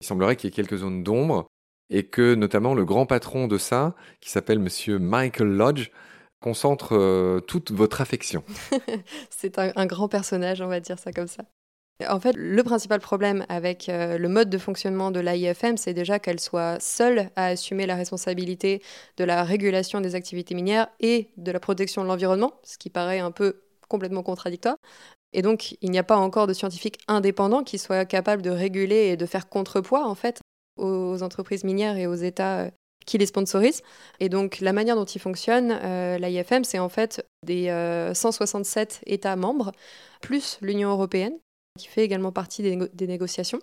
Il 0.02 0.06
semblerait 0.06 0.36
qu'il 0.36 0.52
y 0.52 0.54
ait 0.54 0.56
quelques 0.56 0.78
zones 0.78 1.02
d'ombre 1.02 1.48
et 1.90 2.06
que 2.06 2.36
notamment 2.36 2.76
le 2.76 2.86
grand 2.86 3.08
patron 3.08 3.48
de 3.48 3.58
ça, 3.58 3.96
qui 4.22 4.30
s'appelle 4.30 4.60
Monsieur 4.60 5.00
Michael 5.00 5.48
Lodge, 5.48 5.90
concentre 6.42 6.96
euh, 6.96 7.40
toute 7.40 7.72
votre 7.72 8.02
affection. 8.02 8.44
c'est 9.30 9.60
un, 9.60 9.86
grand 9.86 10.08
personnage, 10.08 10.62
on 10.62 10.68
va 10.68 10.80
dire 10.80 11.00
ça 11.00 11.12
comme 11.12 11.28
ça. 11.28 11.44
En 12.08 12.20
fait, 12.22 12.34
le 12.38 12.64
principal 12.64 13.02
problème 13.02 13.46
avec 13.50 13.90
euh, 13.90 14.18
le 14.18 14.30
mode 14.30 14.50
de 14.50 14.58
fonctionnement 14.58 15.12
de 15.12 15.20
l'AIFM, 15.20 15.76
c'est 15.76 15.94
déjà 15.94 16.18
qu'elle 16.18 16.40
soit 16.40 16.80
seule 16.80 17.30
à 17.36 17.48
assumer 17.48 17.86
la 17.86 17.96
responsabilité 17.96 18.82
de 19.18 19.26
la 19.26 19.44
régulation 19.44 20.00
des 20.00 20.16
activités 20.16 20.56
minières 20.56 20.88
et 21.02 21.30
de 21.36 21.52
la 21.52 21.60
protection 21.60 22.02
de 22.04 22.08
l'environnement, 22.08 22.54
ce 22.64 22.78
qui 22.78 22.90
paraît 22.90 23.20
un 23.20 23.32
peu 23.32 23.64
complètement 23.90 24.24
contradictoire. 24.24 24.78
Et 25.34 25.42
donc, 25.42 25.76
il 25.82 25.92
n'y 25.92 26.00
a 26.00 26.04
pas 26.04 26.18
encore 26.18 26.48
de 26.48 26.54
scientifiques 26.54 27.00
indépendants 27.08 27.64
qui 27.64 27.78
soient 27.78 28.06
capables 28.06 28.42
de 28.42 28.50
réguler 28.50 29.08
et 29.08 29.18
de 29.18 29.26
faire 29.26 29.50
contrepoids, 29.50 30.08
en 30.08 30.16
fait, 30.16 30.40
aux 30.78 31.22
entreprises 31.22 31.64
minières 31.64 31.98
et 31.98 32.08
aux 32.08 32.16
États 32.16 32.62
euh, 32.62 32.72
qui 33.06 33.18
les 33.18 33.26
sponsorisent. 33.26 33.82
Et 34.20 34.30
donc 34.30 34.60
la 34.60 34.74
manière 34.74 34.96
dont 34.96 35.06
ils 35.06 35.20
fonctionnent, 35.20 35.78
euh, 35.84 36.18
l'IFM, 36.18 36.64
c'est 36.64 36.80
en 36.80 36.90
fait 36.90 37.26
des 37.46 37.68
167 38.14 39.02
euh, 39.08 39.14
États 39.14 39.36
membres, 39.36 39.72
plus 40.22 40.58
l'Union 40.62 40.90
européenne, 40.92 41.34
qui 41.78 41.88
fait 41.88 42.04
également 42.04 42.32
partie 42.32 42.62
des, 42.62 43.08
négociations. 43.08 43.60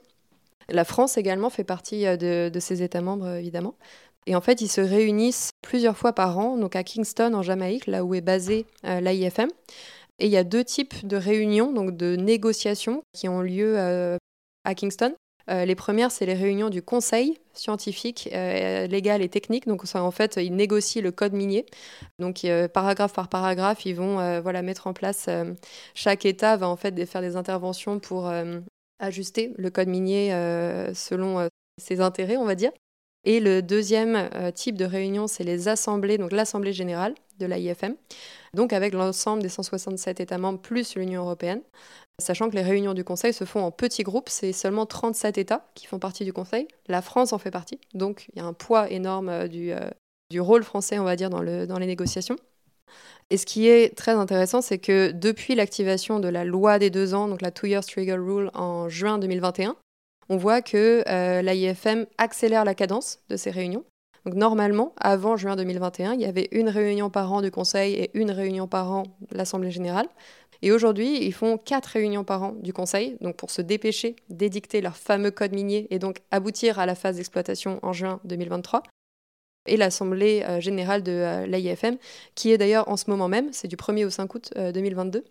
La 0.69 0.85
France 0.85 1.17
également 1.17 1.51
fait 1.51 1.65
partie 1.65 2.07
euh, 2.07 2.17
de, 2.17 2.61
ces 2.61 2.83
États 2.83 3.01
membres, 3.01 3.29
évidemment. 3.29 3.77
Et 4.27 4.35
en 4.35 4.41
fait, 4.41 4.61
ils 4.61 4.69
se 4.69 4.81
réunissent 4.81 5.51
plusieurs 5.63 5.97
fois 5.97 6.13
par 6.13 6.37
an, 6.39 6.57
donc 6.57 6.75
à 6.75 6.83
Kingston, 6.83 7.33
en 7.35 7.43
Jamaïque, 7.43 7.87
là 7.87 8.05
où 8.05 8.15
est 8.15 8.21
basée 8.21 8.67
l'IFM. 8.83 9.49
Et 10.19 10.27
il 10.27 10.33
y 10.33 10.37
a 10.37 10.43
deux 10.43 10.65
types 10.65 11.07
de 11.07 11.17
réunions, 11.17 11.73
donc 11.73 11.97
de 11.97 12.17
négociations, 12.17 13.03
qui 13.13 13.29
ont 13.29 13.41
lieu 13.41 13.79
à 14.65 14.75
Kingston. 14.75 15.15
Euh, 15.49 15.65
les 15.65 15.75
premières, 15.75 16.11
c'est 16.11 16.27
les 16.27 16.35
réunions 16.35 16.71
du 16.71 16.83
conseil 16.83 17.39
scientifique, 17.53 18.29
euh, 18.33 18.87
légal 18.87 19.23
et 19.23 19.29
technique. 19.29 19.67
Donc, 19.67 19.83
en 19.95 20.11
fait, 20.11 20.37
ils 20.37 20.55
négocient 20.55 21.03
le 21.03 21.13
code 21.13 21.33
minier. 21.33 21.67
Donc, 22.19 22.47
paragraphe 22.73 23.13
par 23.13 23.29
paragraphe, 23.29 23.87
ils 23.87 23.95
vont 23.95 24.21
euh, 24.21 24.41
voilà, 24.41 24.63
mettre 24.63 24.87
en 24.87 24.93
place. 24.93 25.29
chaque 25.95 26.25
État 26.27 26.57
va 26.57 26.69
en 26.69 26.77
fait 26.77 27.07
faire 27.07 27.21
des 27.21 27.37
interventions 27.37 27.99
pour 28.01 28.31
ajuster 28.99 29.53
le 29.57 29.71
code 29.71 29.89
minier 29.89 30.31
selon 30.95 31.49
ses 31.81 32.01
intérêts, 32.01 32.37
on 32.37 32.45
va 32.45 32.55
dire. 32.55 32.73
Et 33.27 33.41
le 33.41 33.61
deuxième 33.61 34.31
type 34.55 34.77
de 34.77 34.85
réunion, 34.85 35.27
c'est 35.27 35.45
les 35.45 35.67
assemblées, 35.67 36.17
donc 36.17 36.33
l'Assemblée 36.33 36.73
générale 36.73 37.15
de 37.39 37.47
l'AIFM, 37.47 37.97
donc 38.55 38.73
avec 38.73 38.95
l'ensemble 38.95 39.43
des 39.43 39.49
167 39.49 40.21
États 40.21 40.39
membres 40.39 40.61
plus 40.61 40.95
l'Union 40.95 41.23
européenne, 41.23 41.61
sachant 42.19 42.49
que 42.49 42.55
les 42.55 42.63
réunions 42.63 42.95
du 42.95 43.05
Conseil 43.05 43.33
se 43.33 43.45
font 43.45 43.61
en 43.61 43.71
petits 43.71 44.03
groupes, 44.03 44.29
c'est 44.29 44.53
seulement 44.53 44.87
37 44.87 45.39
États 45.39 45.67
qui 45.75 45.87
font 45.87 45.99
partie 45.99 46.25
du 46.25 46.33
Conseil, 46.33 46.67
la 46.89 47.03
France 47.03 47.33
en 47.33 47.39
fait 47.39 47.51
partie, 47.51 47.79
donc 47.95 48.29
il 48.33 48.39
y 48.39 48.43
a 48.43 48.47
un 48.47 48.53
poids 48.53 48.91
énorme 48.91 49.29
euh, 49.29 49.49
du, 49.49 49.73
euh, 49.73 49.91
du 50.31 50.41
rôle 50.41 50.65
français, 50.65 50.99
on 50.99 51.05
va 51.05 51.17
dire, 51.17 51.31
dans, 51.31 51.43
dans 51.43 51.79
les 51.79 51.87
négociations. 51.87 52.37
Et 53.31 53.39
ce 53.39 53.47
qui 53.47 53.67
est 53.67 53.97
très 53.97 54.13
intéressant, 54.13 54.63
c'est 54.63 54.79
que 54.79 55.11
depuis 55.11 55.57
l'activation 55.57 56.21
de 56.21 56.29
la 56.29 56.45
loi 56.45 56.79
des 56.79 56.91
deux 56.91 57.13
ans, 57.13 57.27
donc 57.27 57.43
la 57.43 57.51
Two 57.51 57.67
Years 57.67 57.85
Trigger 57.85 58.15
Rule 58.15 58.51
en 58.55 58.89
juin 58.89 59.19
2021, 59.19 59.77
on 60.29 60.37
voit 60.37 60.63
que 60.63 61.05
euh, 61.09 61.43
l'AIFM 61.43 62.07
accélère 62.19 62.65
la 62.65 62.75
cadence 62.75 63.21
de 63.29 63.37
ces 63.37 63.51
réunions. 63.51 63.85
Normalement, 64.25 64.93
avant 64.97 65.37
juin 65.37 65.55
2021, 65.55 66.15
il 66.15 66.21
y 66.21 66.25
avait 66.25 66.49
une 66.51 66.69
réunion 66.69 67.11
par 67.11 67.33
an 67.33 67.43
du 67.43 67.53
Conseil 67.53 67.95
et 67.95 68.11
une 68.15 68.33
réunion 68.33 68.67
par 68.67 68.91
an 68.91 69.05
de 69.31 69.37
l'Assemblée 69.37 69.71
générale. 69.71 70.09
Et 70.63 70.73
aujourd'hui, 70.73 71.25
ils 71.25 71.33
font 71.33 71.59
quatre 71.59 71.87
réunions 71.87 72.25
par 72.25 72.43
an 72.43 72.53
du 72.61 72.73
Conseil, 72.73 73.17
donc 73.21 73.37
pour 73.37 73.51
se 73.51 73.63
dépêcher 73.63 74.17
d'édicter 74.29 74.81
leur 74.81 74.97
fameux 74.97 75.31
code 75.31 75.53
minier 75.53 75.87
et 75.91 76.01
donc 76.01 76.23
aboutir 76.33 76.81
à 76.81 76.87
la 76.87 76.97
phase 76.97 77.17
d'exploitation 77.17 77.79
en 77.83 77.93
juin 77.93 78.21
2023 78.25 78.83
et 79.67 79.77
l'Assemblée 79.77 80.45
euh, 80.49 80.61
générale 80.61 81.03
de 81.03 81.13
euh, 81.13 81.47
l'AIFM, 81.47 81.97
qui 82.35 82.51
est 82.51 82.59
d'ailleurs 82.59 82.89
en 82.89 82.97
ce 82.97 83.11
moment 83.11 83.29
même, 83.29 83.53
c'est 83.53 83.69
du 83.69 83.77
1er 83.77 84.07
au 84.07 84.11
5 84.11 84.35
août 84.35 84.53
2022. 84.57 85.25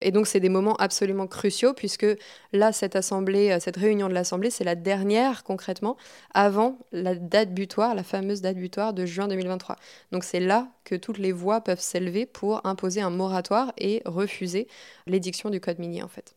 Et 0.00 0.12
donc, 0.12 0.26
c'est 0.26 0.40
des 0.40 0.48
moments 0.48 0.76
absolument 0.76 1.26
cruciaux, 1.26 1.74
puisque 1.74 2.06
là, 2.52 2.72
cette 2.72 2.94
assemblée, 2.94 3.50
euh, 3.50 3.60
cette 3.60 3.76
réunion 3.76 4.08
de 4.08 4.14
l'Assemblée, 4.14 4.50
c'est 4.50 4.64
la 4.64 4.76
dernière, 4.76 5.42
concrètement, 5.42 5.96
avant 6.34 6.78
la 6.92 7.16
date 7.16 7.52
butoir, 7.52 7.94
la 7.94 8.04
fameuse 8.04 8.40
date 8.40 8.56
butoir 8.56 8.92
de 8.92 9.06
juin 9.06 9.26
2023. 9.26 9.76
Donc, 10.12 10.22
c'est 10.22 10.40
là 10.40 10.68
que 10.84 10.94
toutes 10.94 11.18
les 11.18 11.32
voix 11.32 11.60
peuvent 11.60 11.80
s'élever 11.80 12.26
pour 12.26 12.64
imposer 12.64 13.00
un 13.00 13.10
moratoire 13.10 13.72
et 13.76 14.02
refuser 14.04 14.68
l'édiction 15.06 15.50
du 15.50 15.60
code 15.60 15.80
minier, 15.80 16.02
en 16.02 16.08
fait. 16.08 16.36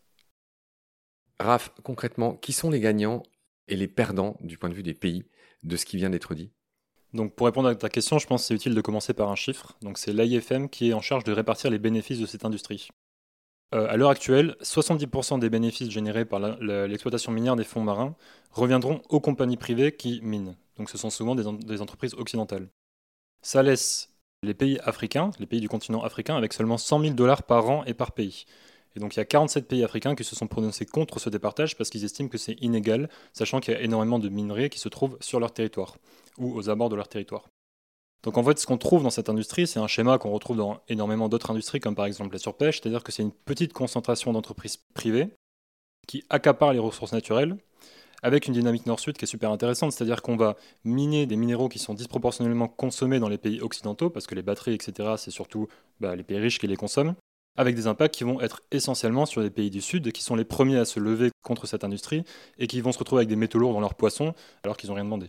Raph, 1.40 1.72
concrètement, 1.84 2.34
qui 2.36 2.54
sont 2.54 2.70
les 2.70 2.80
gagnants 2.80 3.24
et 3.68 3.76
les 3.76 3.88
perdants 3.88 4.38
du 4.42 4.58
point 4.58 4.70
de 4.70 4.76
vue 4.76 4.84
des 4.84 4.94
pays 4.94 5.24
de 5.64 5.76
ce 5.76 5.86
qui 5.86 5.98
vient 5.98 6.10
d'être 6.10 6.34
dit? 6.34 6.52
Donc 7.14 7.36
pour 7.36 7.46
répondre 7.46 7.68
à 7.68 7.76
ta 7.76 7.90
question, 7.90 8.20
je 8.20 8.28
pense 8.28 8.44
que 8.44 8.48
c'est 8.48 8.54
utile 8.54 8.74
de 8.74 8.82
commencer 8.82 9.14
par 9.14 9.30
un 9.30 9.36
chiffre. 9.36 9.76
Donc 9.82 9.98
c'est 9.98 10.14
l'AIFM 10.14 10.70
qui 10.70 10.90
est 10.90 10.94
en 10.94 11.02
charge 11.02 11.24
de 11.24 11.32
répartir 11.32 11.70
les 11.70 11.80
bénéfices 11.80 12.20
de 12.20 12.26
cette 12.26 12.46
industrie. 12.46 12.90
Euh, 13.74 13.88
à 13.90 13.96
l'heure 13.96 14.10
actuelle, 14.10 14.56
70% 14.62 15.40
des 15.40 15.50
bénéfices 15.50 15.90
générés 15.90 16.26
par 16.26 16.40
l'exploitation 16.40 17.32
minière 17.32 17.56
des 17.56 17.64
fonds 17.64 17.84
marins 17.84 18.16
reviendront 18.52 19.02
aux 19.10 19.22
compagnies 19.22 19.58
privées 19.58 19.96
qui 19.96 20.20
minent. 20.22 20.56
Donc 20.78 20.90
ce 20.90 20.98
sont 20.98 21.10
souvent 21.10 21.36
des, 21.36 21.82
entreprises 21.82 22.14
occidentales. 22.16 22.68
Ça 23.42 23.64
laisse 23.64 24.10
les 24.44 24.54
pays 24.54 24.80
africains, 24.84 25.32
les 25.40 25.46
pays 25.46 25.62
du 25.62 25.70
continent 25.70 26.04
africain, 26.04 26.36
avec 26.36 26.52
seulement 26.54 26.78
100 26.78 27.02
000 27.02 27.14
dollars 27.14 27.44
par 27.44 27.70
an 27.70 27.84
et 27.86 27.94
par 27.94 28.12
pays. 28.12 28.46
Et 28.96 29.00
donc 29.00 29.16
il 29.16 29.20
y 29.20 29.22
a 29.22 29.26
47 29.26 29.68
pays 29.68 29.84
africains 29.86 30.16
qui 30.16 30.26
se 30.26 30.36
sont 30.36 30.48
prononcés 30.48 30.86
contre 30.86 31.20
ce 31.20 31.30
départage 31.30 31.78
parce 31.78 31.90
qu'ils 31.90 32.04
estiment 32.04 32.28
que 32.28 32.38
c'est 32.38 32.58
inégal, 32.62 33.10
sachant 33.32 33.62
qu'il 33.62 33.74
y 33.74 33.78
a 33.78 33.82
énormément 33.82 34.20
de 34.20 34.28
minerais 34.28 34.70
qui 34.70 34.80
se 34.80 34.90
trouvent 34.90 35.18
sur 35.22 35.40
leur 35.40 35.54
territoire 35.54 35.96
ou 36.38 36.54
aux 36.54 36.70
abords 36.70 36.90
de 36.90 36.98
leur 36.98 37.08
territoire. 37.08 37.48
Donc 38.24 38.38
en 38.38 38.44
fait, 38.44 38.60
ce 38.60 38.68
qu'on 38.68 38.78
trouve 38.78 39.04
dans 39.04 39.10
cette 39.10 39.30
industrie, 39.30 39.66
c'est 39.66 39.80
un 39.80 39.88
schéma 39.88 40.18
qu'on 40.18 40.32
retrouve 40.32 40.58
dans 40.58 40.80
énormément 40.88 41.28
d'autres 41.28 41.52
industries, 41.52 41.80
comme 41.80 41.96
par 41.96 42.06
exemple 42.06 42.34
la 42.34 42.40
surpêche, 42.40 42.80
c'est-à-dire 42.82 43.04
que 43.04 43.12
c'est 43.12 43.24
une 43.24 43.32
petite 43.32 43.74
concentration 43.74 44.32
d'entreprises 44.32 44.78
privées 44.94 45.30
qui 46.08 46.24
accaparent 46.30 46.74
les 46.74 46.80
ressources 46.80 47.14
naturelles, 47.14 47.58
avec 48.24 48.48
une 48.48 48.54
dynamique 48.54 48.86
nord-sud 48.86 49.18
qui 49.18 49.26
est 49.26 49.28
super 49.28 49.52
intéressante, 49.52 49.92
c'est-à-dire 49.92 50.22
qu'on 50.22 50.36
va 50.36 50.56
miner 50.84 51.26
des 51.26 51.36
minéraux 51.36 51.70
qui 51.70 51.80
sont 51.80 51.96
disproportionnellement 51.96 52.68
consommés 52.68 53.20
dans 53.20 53.30
les 53.30 53.40
pays 53.40 53.62
occidentaux, 53.62 54.10
parce 54.10 54.28
que 54.28 54.36
les 54.36 54.44
batteries, 54.44 54.74
etc., 54.74 55.14
c'est 55.18 55.32
surtout 55.32 55.68
bah, 56.00 56.16
les 56.16 56.24
pays 56.24 56.38
riches 56.38 56.60
qui 56.60 56.68
les 56.68 56.76
consomment, 56.76 57.16
avec 57.58 57.76
des 57.76 57.88
impacts 57.88 58.16
qui 58.16 58.24
vont 58.24 58.40
être 58.40 58.62
essentiellement 58.72 59.26
sur 59.26 59.42
les 59.42 59.50
pays 59.50 59.72
du 59.72 59.82
Sud, 59.82 60.12
qui 60.12 60.22
sont 60.22 60.36
les 60.36 60.46
premiers 60.46 60.78
à 60.78 60.86
se 60.86 61.00
lever 61.00 61.32
contre 61.44 61.66
cette 61.66 61.84
industrie, 61.84 62.24
et 62.60 62.68
qui 62.68 62.82
vont 62.82 62.92
se 62.92 63.00
retrouver 63.00 63.22
avec 63.22 63.30
des 63.30 63.36
métaux 63.36 63.58
lourds 63.58 63.74
dans 63.74 63.82
leurs 63.82 63.96
poissons, 63.96 64.36
alors 64.64 64.78
qu'ils 64.78 64.90
n'ont 64.90 64.96
rien 64.96 65.06
demandé. 65.06 65.28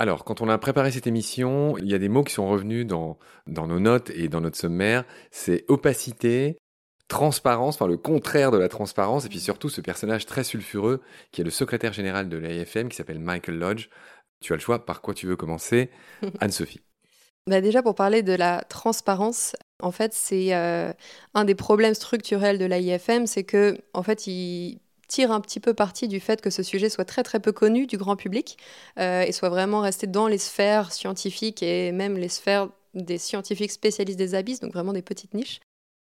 Alors, 0.00 0.24
quand 0.24 0.40
on 0.40 0.48
a 0.48 0.56
préparé 0.56 0.90
cette 0.90 1.06
émission, 1.06 1.76
il 1.76 1.86
y 1.86 1.92
a 1.92 1.98
des 1.98 2.08
mots 2.08 2.24
qui 2.24 2.32
sont 2.32 2.48
revenus 2.48 2.86
dans, 2.86 3.18
dans 3.46 3.66
nos 3.66 3.80
notes 3.80 4.08
et 4.08 4.30
dans 4.30 4.40
notre 4.40 4.56
sommaire. 4.56 5.04
C'est 5.30 5.66
opacité, 5.68 6.56
transparence, 7.06 7.74
enfin 7.74 7.86
le 7.86 7.98
contraire 7.98 8.50
de 8.50 8.56
la 8.56 8.70
transparence, 8.70 9.26
et 9.26 9.28
puis 9.28 9.40
surtout 9.40 9.68
ce 9.68 9.82
personnage 9.82 10.24
très 10.24 10.42
sulfureux 10.42 11.02
qui 11.32 11.42
est 11.42 11.44
le 11.44 11.50
secrétaire 11.50 11.92
général 11.92 12.30
de 12.30 12.38
l'AFM 12.38 12.88
qui 12.88 12.96
s'appelle 12.96 13.18
Michael 13.18 13.58
Lodge. 13.58 13.90
Tu 14.40 14.54
as 14.54 14.56
le 14.56 14.62
choix, 14.62 14.86
par 14.86 15.02
quoi 15.02 15.12
tu 15.12 15.26
veux 15.26 15.36
commencer 15.36 15.90
Anne-Sophie. 16.40 16.80
Bah 17.46 17.60
déjà, 17.60 17.82
pour 17.82 17.94
parler 17.94 18.22
de 18.22 18.32
la 18.32 18.64
transparence, 18.70 19.54
en 19.82 19.90
fait, 19.90 20.14
c'est 20.14 20.54
euh, 20.54 20.94
un 21.34 21.44
des 21.44 21.54
problèmes 21.54 21.92
structurels 21.92 22.56
de 22.56 22.64
l'AIFM, 22.64 23.26
c'est 23.26 23.44
que, 23.44 23.76
en 23.92 24.02
fait, 24.02 24.26
il 24.26 24.80
tire 25.10 25.32
un 25.32 25.40
petit 25.40 25.60
peu 25.60 25.74
parti 25.74 26.08
du 26.08 26.20
fait 26.20 26.40
que 26.40 26.50
ce 26.50 26.62
sujet 26.62 26.88
soit 26.88 27.04
très 27.04 27.22
très 27.22 27.40
peu 27.40 27.52
connu 27.52 27.86
du 27.86 27.98
grand 27.98 28.16
public 28.16 28.56
euh, 28.98 29.22
et 29.22 29.32
soit 29.32 29.48
vraiment 29.48 29.80
resté 29.80 30.06
dans 30.06 30.28
les 30.28 30.38
sphères 30.38 30.92
scientifiques 30.92 31.62
et 31.62 31.92
même 31.92 32.16
les 32.16 32.28
sphères 32.28 32.68
des 32.94 33.18
scientifiques 33.18 33.72
spécialistes 33.72 34.18
des 34.18 34.34
abysses, 34.34 34.60
donc 34.60 34.72
vraiment 34.72 34.92
des 34.92 35.02
petites 35.02 35.34
niches, 35.34 35.60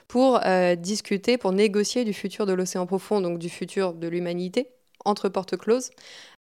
pour 0.09 0.41
euh, 0.45 0.75
discuter, 0.75 1.39
pour 1.39 1.53
négocier 1.53 2.05
du 2.05 2.13
futur 2.13 2.47
de 2.47 2.53
l'océan 2.53 2.87
profond, 2.87 3.21
donc 3.21 3.39
du 3.39 3.49
futur 3.49 3.95
de 3.95 4.09
l'humanité, 4.09 4.69
entre 5.05 5.29
portes 5.29 5.57
closes. 5.57 5.91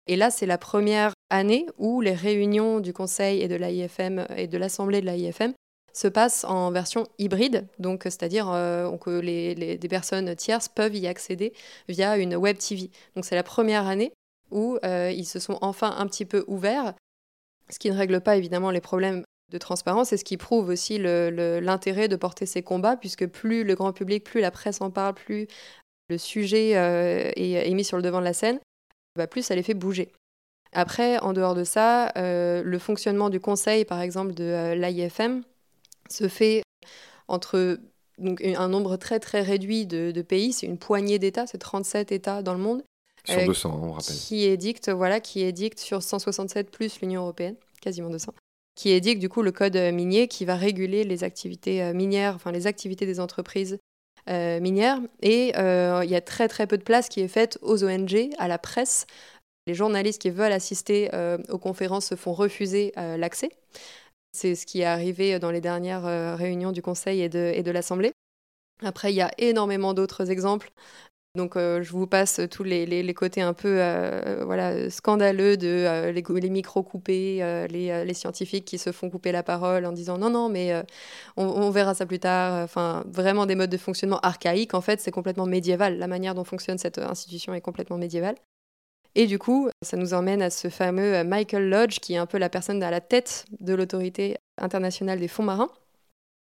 Et 0.07 0.15
là, 0.15 0.31
c'est 0.31 0.47
la 0.47 0.57
première 0.57 1.13
année 1.29 1.67
où 1.77 2.01
les 2.01 2.13
réunions 2.13 2.79
du 2.79 2.91
Conseil 2.93 3.41
et 3.41 3.47
de 3.47 3.55
l'AIFM 3.55 4.25
et 4.35 4.47
de 4.47 4.57
l'Assemblée 4.57 5.01
de 5.01 5.05
l'AIFM 5.05 5.53
se 5.93 6.07
passe 6.07 6.43
en 6.45 6.71
version 6.71 7.07
hybride, 7.17 7.67
donc 7.79 8.03
c'est-à-dire 8.03 8.49
euh, 8.51 8.95
que 8.97 9.21
des 9.21 9.87
personnes 9.89 10.35
tierces 10.35 10.69
peuvent 10.69 10.95
y 10.95 11.07
accéder 11.07 11.53
via 11.89 12.17
une 12.17 12.35
web 12.35 12.57
TV. 12.57 12.89
Donc 13.15 13.25
c'est 13.25 13.35
la 13.35 13.43
première 13.43 13.87
année 13.87 14.13
où 14.51 14.77
euh, 14.83 15.11
ils 15.11 15.25
se 15.25 15.39
sont 15.39 15.57
enfin 15.61 15.95
un 15.97 16.07
petit 16.07 16.25
peu 16.25 16.43
ouverts, 16.47 16.93
ce 17.69 17.79
qui 17.79 17.89
ne 17.89 17.95
règle 17.95 18.21
pas 18.21 18.35
évidemment 18.35 18.71
les 18.71 18.81
problèmes 18.81 19.23
de 19.49 19.57
transparence 19.57 20.13
et 20.13 20.17
ce 20.17 20.23
qui 20.23 20.37
prouve 20.37 20.69
aussi 20.69 20.97
l'intérêt 20.97 22.07
de 22.07 22.15
porter 22.15 22.45
ces 22.45 22.61
combats, 22.61 22.95
puisque 22.95 23.27
plus 23.27 23.63
le 23.63 23.75
grand 23.75 23.91
public, 23.91 24.23
plus 24.23 24.39
la 24.39 24.51
presse 24.51 24.81
en 24.81 24.91
parle, 24.91 25.13
plus 25.13 25.47
le 26.09 26.17
sujet 26.17 26.77
euh, 26.77 27.31
est, 27.35 27.73
mis 27.73 27.83
sur 27.83 27.97
le 27.97 28.03
devant 28.03 28.19
de 28.19 28.25
la 28.25 28.33
scène, 28.33 28.59
bah, 29.17 29.27
plus 29.27 29.43
ça 29.43 29.55
les 29.55 29.63
fait 29.63 29.73
bouger. 29.73 30.11
Après, 30.73 31.19
en 31.19 31.33
dehors 31.33 31.53
de 31.53 31.65
ça, 31.65 32.13
le 32.15 32.77
fonctionnement 32.79 33.29
du 33.29 33.41
conseil, 33.41 33.83
par 33.83 33.99
exemple, 33.99 34.33
de 34.33 34.73
l'AIFM, 34.73 35.43
se 36.11 36.27
fait 36.27 36.63
entre 37.27 37.79
donc, 38.21 38.41
un 38.43 38.67
nombre 38.67 38.97
très 38.97 39.19
très 39.19 39.41
réduit 39.41 39.85
de, 39.85 40.21
pays, 40.21 40.53
c'est 40.53 40.67
une 40.67 40.77
poignée 40.77 41.19
d'États, 41.19 41.47
c'est 41.47 41.57
37 41.57 42.11
États 42.11 42.43
dans 42.43 42.53
le 42.53 42.59
monde. 42.59 42.83
Sur 43.25 43.45
200, 43.45 43.69
euh, 43.69 43.87
on 43.87 43.91
rappelle. 43.91 44.15
Qui 44.15 44.45
édicte, 44.45 44.89
voilà, 44.89 45.19
qui 45.19 45.41
édicte 45.41 45.79
sur 45.79 46.01
167 46.01 46.71
plus 46.71 47.01
l'Union 47.01 47.21
européenne, 47.21 47.55
quasiment 47.81 48.09
200, 48.09 48.33
qui 48.75 48.91
édicte 48.91 49.19
du 49.19 49.29
coup 49.29 49.41
le 49.41 49.51
code 49.51 49.75
minier 49.75 50.27
qui 50.27 50.45
va 50.45 50.55
réguler 50.55 51.03
les 51.03 51.23
activités 51.23 51.83
euh, 51.83 51.93
minières, 51.93 52.35
enfin 52.35 52.51
les 52.51 52.67
activités 52.67 53.05
des 53.05 53.19
entreprises 53.19 53.77
euh, 54.29 54.59
minières. 54.59 54.99
Et 55.21 55.49
il 55.55 56.09
y 56.09 56.15
a 56.15 56.21
très 56.21 56.47
très 56.47 56.67
peu 56.67 56.77
de 56.77 56.83
place 56.83 57.09
qui 57.09 57.21
est 57.21 57.27
faite 57.27 57.57
aux 57.61 57.83
ONG, 57.83 58.29
à 58.37 58.47
la 58.47 58.57
presse. 58.57 59.05
Les 59.67 59.73
journalistes 59.75 60.21
qui 60.21 60.31
veulent 60.31 60.51
assister 60.51 61.11
aux 61.49 61.59
conférences 61.59 62.07
se 62.07 62.15
font 62.15 62.33
refuser 62.33 62.93
l'accès. 62.95 63.49
C'est 64.31 64.55
ce 64.55 64.65
qui 64.65 64.81
est 64.81 64.85
arrivé 64.85 65.39
dans 65.39 65.51
les 65.51 65.61
dernières 65.61 66.05
euh, 66.05 66.35
réunions 66.35 66.71
du 66.71 66.81
Conseil 66.81 67.21
et 67.21 67.29
de, 67.29 67.71
l'Assemblée. 67.71 68.13
Après, 68.83 69.11
il 69.11 69.15
y 69.15 69.21
a 69.21 69.31
énormément 69.37 69.93
d'autres 69.93 70.31
exemples. 70.31 70.71
Donc, 71.35 71.55
euh, 71.55 71.81
je 71.81 71.91
vous 71.91 72.07
passe 72.07 72.41
tous 72.49 72.63
les, 72.63 73.13
côtés 73.13 73.41
un 73.41 73.53
peu 73.53 73.77
euh, 73.79 74.43
voilà, 74.45 74.89
scandaleux 74.89 75.55
de 75.57 76.11
les, 76.11 76.49
micros 76.49 76.83
coupés, 76.83 77.37
les, 77.69 78.13
scientifiques 78.13 78.65
qui 78.65 78.77
se 78.77 78.91
font 78.91 79.09
couper 79.09 79.31
la 79.31 79.43
parole 79.43 79.85
en 79.85 79.91
disant 79.91 80.17
non, 80.17 80.29
non, 80.29 80.49
mais 80.49 80.73
on, 81.37 81.45
on, 81.45 81.69
verra 81.69 81.93
ça 81.93 82.05
plus 82.05 82.19
tard. 82.19 82.63
Enfin, 82.63 83.03
vraiment 83.07 83.45
des 83.45 83.55
modes 83.55 83.69
de 83.69 83.77
fonctionnement 83.77 84.19
archaïques. 84.21 84.73
En 84.73 84.81
fait, 84.81 84.99
c'est 85.01 85.11
complètement 85.11 85.45
médiéval. 85.45 85.97
La 85.97 86.07
manière 86.07 86.35
dont 86.35 86.43
fonctionne 86.45 86.77
cette 86.77 86.97
institution 86.99 87.53
est 87.53 87.61
complètement 87.61 87.97
médiévale. 87.97 88.35
Et 89.15 89.27
du 89.27 89.39
coup, 89.39 89.69
ça 89.81 89.97
nous 89.97 90.13
emmène 90.13 90.41
à 90.41 90.49
ce 90.49 90.69
fameux 90.69 91.15
euh, 91.15 91.23
Michael 91.23 91.69
Lodge, 91.69 91.99
qui 91.99 92.13
est 92.13 92.17
un 92.17 92.25
peu 92.25 92.37
la 92.37 92.49
personne 92.49 92.81
à 92.81 92.91
la 92.91 93.01
tête 93.01 93.45
de 93.59 93.73
l'autorité 93.73 94.37
internationale 94.57 95.19
des 95.19 95.27
fonds 95.27 95.43
marins. 95.43 95.69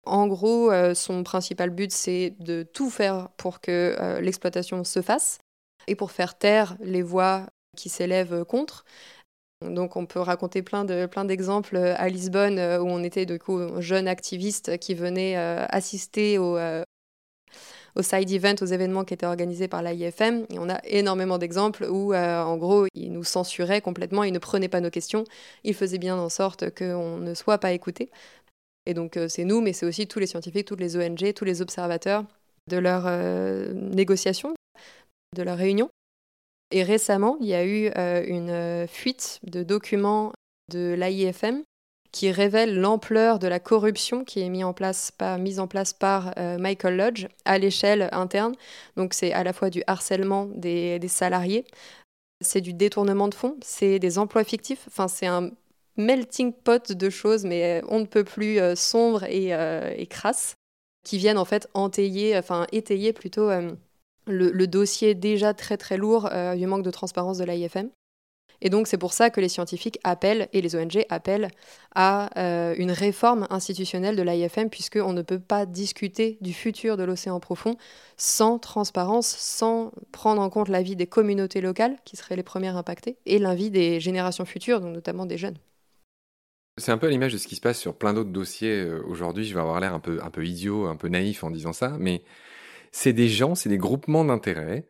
En 0.05 0.27
gros, 0.27 0.71
euh, 0.71 0.93
son 0.93 1.23
principal 1.23 1.69
but, 1.69 1.91
c'est 1.91 2.35
de 2.39 2.63
tout 2.63 2.89
faire 2.89 3.29
pour 3.37 3.59
que 3.61 3.95
euh, 3.99 4.19
l'exploitation 4.19 4.83
se 4.83 5.01
fasse 5.01 5.39
et 5.87 5.95
pour 5.95 6.11
faire 6.11 6.37
taire 6.37 6.75
les 6.79 7.01
voix 7.01 7.45
qui 7.77 7.89
s'élèvent 7.89 8.45
contre. 8.45 8.85
Donc 9.61 9.95
on 9.95 10.05
peut 10.05 10.19
raconter 10.19 10.61
plein 10.61 10.85
de 10.85 11.05
plein 11.05 11.25
d'exemples 11.25 11.77
à 11.77 12.09
Lisbonne 12.09 12.59
où 12.59 12.87
on 12.87 13.03
était 13.03 13.25
de 13.25 13.37
coup 13.37 13.81
jeunes 13.81 14.07
activistes 14.07 14.77
qui 14.77 14.93
venaient 14.93 15.37
assister 15.37 16.37
au, 16.37 16.57
aux 17.95 18.01
side 18.01 18.31
events, 18.31 18.61
aux 18.61 18.65
événements 18.65 19.03
qui 19.05 19.13
étaient 19.13 19.25
organisés 19.25 19.67
par 19.67 19.81
l'AIFM. 19.81 20.45
On 20.51 20.69
a 20.69 20.79
énormément 20.85 21.37
d'exemples 21.37 21.85
où, 21.85 22.13
euh, 22.13 22.43
en 22.43 22.57
gros, 22.57 22.87
ils 22.93 23.11
nous 23.11 23.23
censuraient 23.23 23.81
complètement, 23.81 24.23
ils 24.23 24.33
ne 24.33 24.39
prenaient 24.39 24.69
pas 24.69 24.81
nos 24.81 24.89
questions, 24.89 25.23
ils 25.63 25.73
faisaient 25.73 25.97
bien 25.97 26.17
en 26.17 26.29
sorte 26.29 26.73
qu'on 26.75 27.17
ne 27.17 27.33
soit 27.33 27.57
pas 27.57 27.71
écouté. 27.71 28.09
Et 28.85 28.93
donc 28.93 29.17
c'est 29.29 29.45
nous, 29.45 29.61
mais 29.61 29.73
c'est 29.73 29.87
aussi 29.87 30.07
tous 30.07 30.19
les 30.19 30.27
scientifiques, 30.27 30.67
toutes 30.67 30.79
les 30.79 30.95
ONG, 30.95 31.33
tous 31.33 31.45
les 31.45 31.63
observateurs 31.63 32.23
de 32.69 32.77
leurs 32.77 33.09
négociations, 33.73 34.53
de 35.35 35.41
leurs 35.41 35.57
réunions. 35.57 35.89
Et 36.69 36.83
récemment, 36.83 37.37
il 37.41 37.47
y 37.47 37.55
a 37.55 37.65
eu 37.65 37.87
une 38.27 38.87
fuite 38.87 39.39
de 39.41 39.63
documents 39.63 40.33
de 40.71 40.93
l'AIFM 40.95 41.63
qui 42.15 42.31
révèle 42.31 42.79
l'ampleur 42.79 43.39
de 43.39 43.47
la 43.49 43.59
corruption 43.59 44.23
qui 44.23 44.39
est 44.39 44.47
mise 44.47 44.63
en 44.63 44.71
place 44.73 45.11
par, 45.11 46.31
euh, 46.37 46.57
Michael 46.57 46.95
Lodge 46.95 47.27
à 47.43 47.57
l'échelle 47.57 48.07
interne. 48.13 48.55
Donc 48.95 49.13
c'est 49.13 49.33
à 49.33 49.43
la 49.43 49.51
fois 49.51 49.69
du 49.69 49.83
harcèlement 49.85 50.45
des, 50.45 50.97
salariés, 51.09 51.65
c'est 52.39 52.61
du 52.61 52.71
détournement 52.71 53.27
de 53.27 53.33
fonds, 53.33 53.57
c'est 53.61 53.99
des 53.99 54.17
emplois 54.17 54.45
fictifs, 54.45 54.85
enfin 54.87 55.09
c'est 55.09 55.25
un 55.25 55.51
melting 55.97 56.53
pot 56.53 56.93
de 56.93 57.09
choses, 57.09 57.43
mais 57.43 57.81
on 57.89 57.99
ne 57.99 58.05
peut 58.05 58.23
plus 58.23 58.61
euh, 58.61 58.75
sombre 58.75 59.25
et, 59.25 59.53
euh, 59.53 59.93
et, 59.97 60.07
crasse, 60.07 60.55
qui 61.03 61.17
viennent 61.17 61.37
en 61.37 61.43
fait 61.43 61.67
entayer, 61.73 62.37
enfin 62.37 62.65
étayer 62.71 63.11
plutôt 63.11 63.49
le, 63.49 64.51
le, 64.51 64.67
dossier 64.67 65.15
déjà 65.15 65.53
très 65.53 65.75
très 65.75 65.97
lourd 65.97 66.29
du 66.55 66.65
manque 66.65 66.83
de 66.83 66.91
transparence 66.91 67.39
de 67.39 67.43
l'AIFM. 67.43 67.89
Et 68.61 68.69
donc 68.69 68.87
c'est 68.87 68.97
pour 68.97 69.13
ça 69.13 69.29
que 69.29 69.41
les 69.41 69.49
scientifiques 69.49 69.99
appellent, 70.03 70.47
et 70.53 70.61
les 70.61 70.75
ONG 70.75 71.05
appellent, 71.09 71.49
à 71.93 72.29
euh, 72.39 72.75
une 72.77 72.91
réforme 72.91 73.47
institutionnelle 73.49 74.15
de 74.15 74.23
l'IFM, 74.23 74.69
puisqu'on 74.69 75.13
ne 75.13 75.21
peut 75.21 75.39
pas 75.39 75.65
discuter 75.65 76.37
du 76.41 76.53
futur 76.53 76.97
de 76.97 77.03
l'océan 77.03 77.39
profond 77.39 77.77
sans 78.17 78.59
transparence, 78.59 79.27
sans 79.27 79.91
prendre 80.11 80.41
en 80.41 80.49
compte 80.49 80.69
l'avis 80.69 80.95
des 80.95 81.07
communautés 81.07 81.61
locales, 81.61 81.97
qui 82.05 82.15
seraient 82.15 82.35
les 82.35 82.43
premières 82.43 82.77
impactées, 82.77 83.17
et 83.25 83.39
l'avis 83.39 83.69
des 83.69 83.99
générations 83.99 84.45
futures, 84.45 84.81
donc 84.81 84.93
notamment 84.93 85.25
des 85.25 85.37
jeunes. 85.37 85.57
C'est 86.77 86.91
un 86.91 86.97
peu 86.97 87.07
à 87.07 87.09
l'image 87.09 87.31
de 87.31 87.37
ce 87.37 87.47
qui 87.47 87.55
se 87.55 87.61
passe 87.61 87.79
sur 87.79 87.95
plein 87.95 88.13
d'autres 88.13 88.31
dossiers 88.31 88.81
euh, 88.81 89.01
aujourd'hui. 89.07 89.45
Je 89.45 89.53
vais 89.53 89.61
avoir 89.61 89.79
l'air 89.79 89.93
un 89.93 90.01
peu, 90.01 90.19
un 90.21 90.29
peu 90.29 90.45
idiot, 90.45 90.87
un 90.87 90.97
peu 90.97 91.07
naïf 91.07 91.43
en 91.43 91.49
disant 91.49 91.71
ça, 91.71 91.95
mais 91.99 92.23
c'est 92.91 93.13
des 93.13 93.29
gens, 93.29 93.55
c'est 93.55 93.69
des 93.69 93.77
groupements 93.77 94.25
d'intérêts 94.25 94.85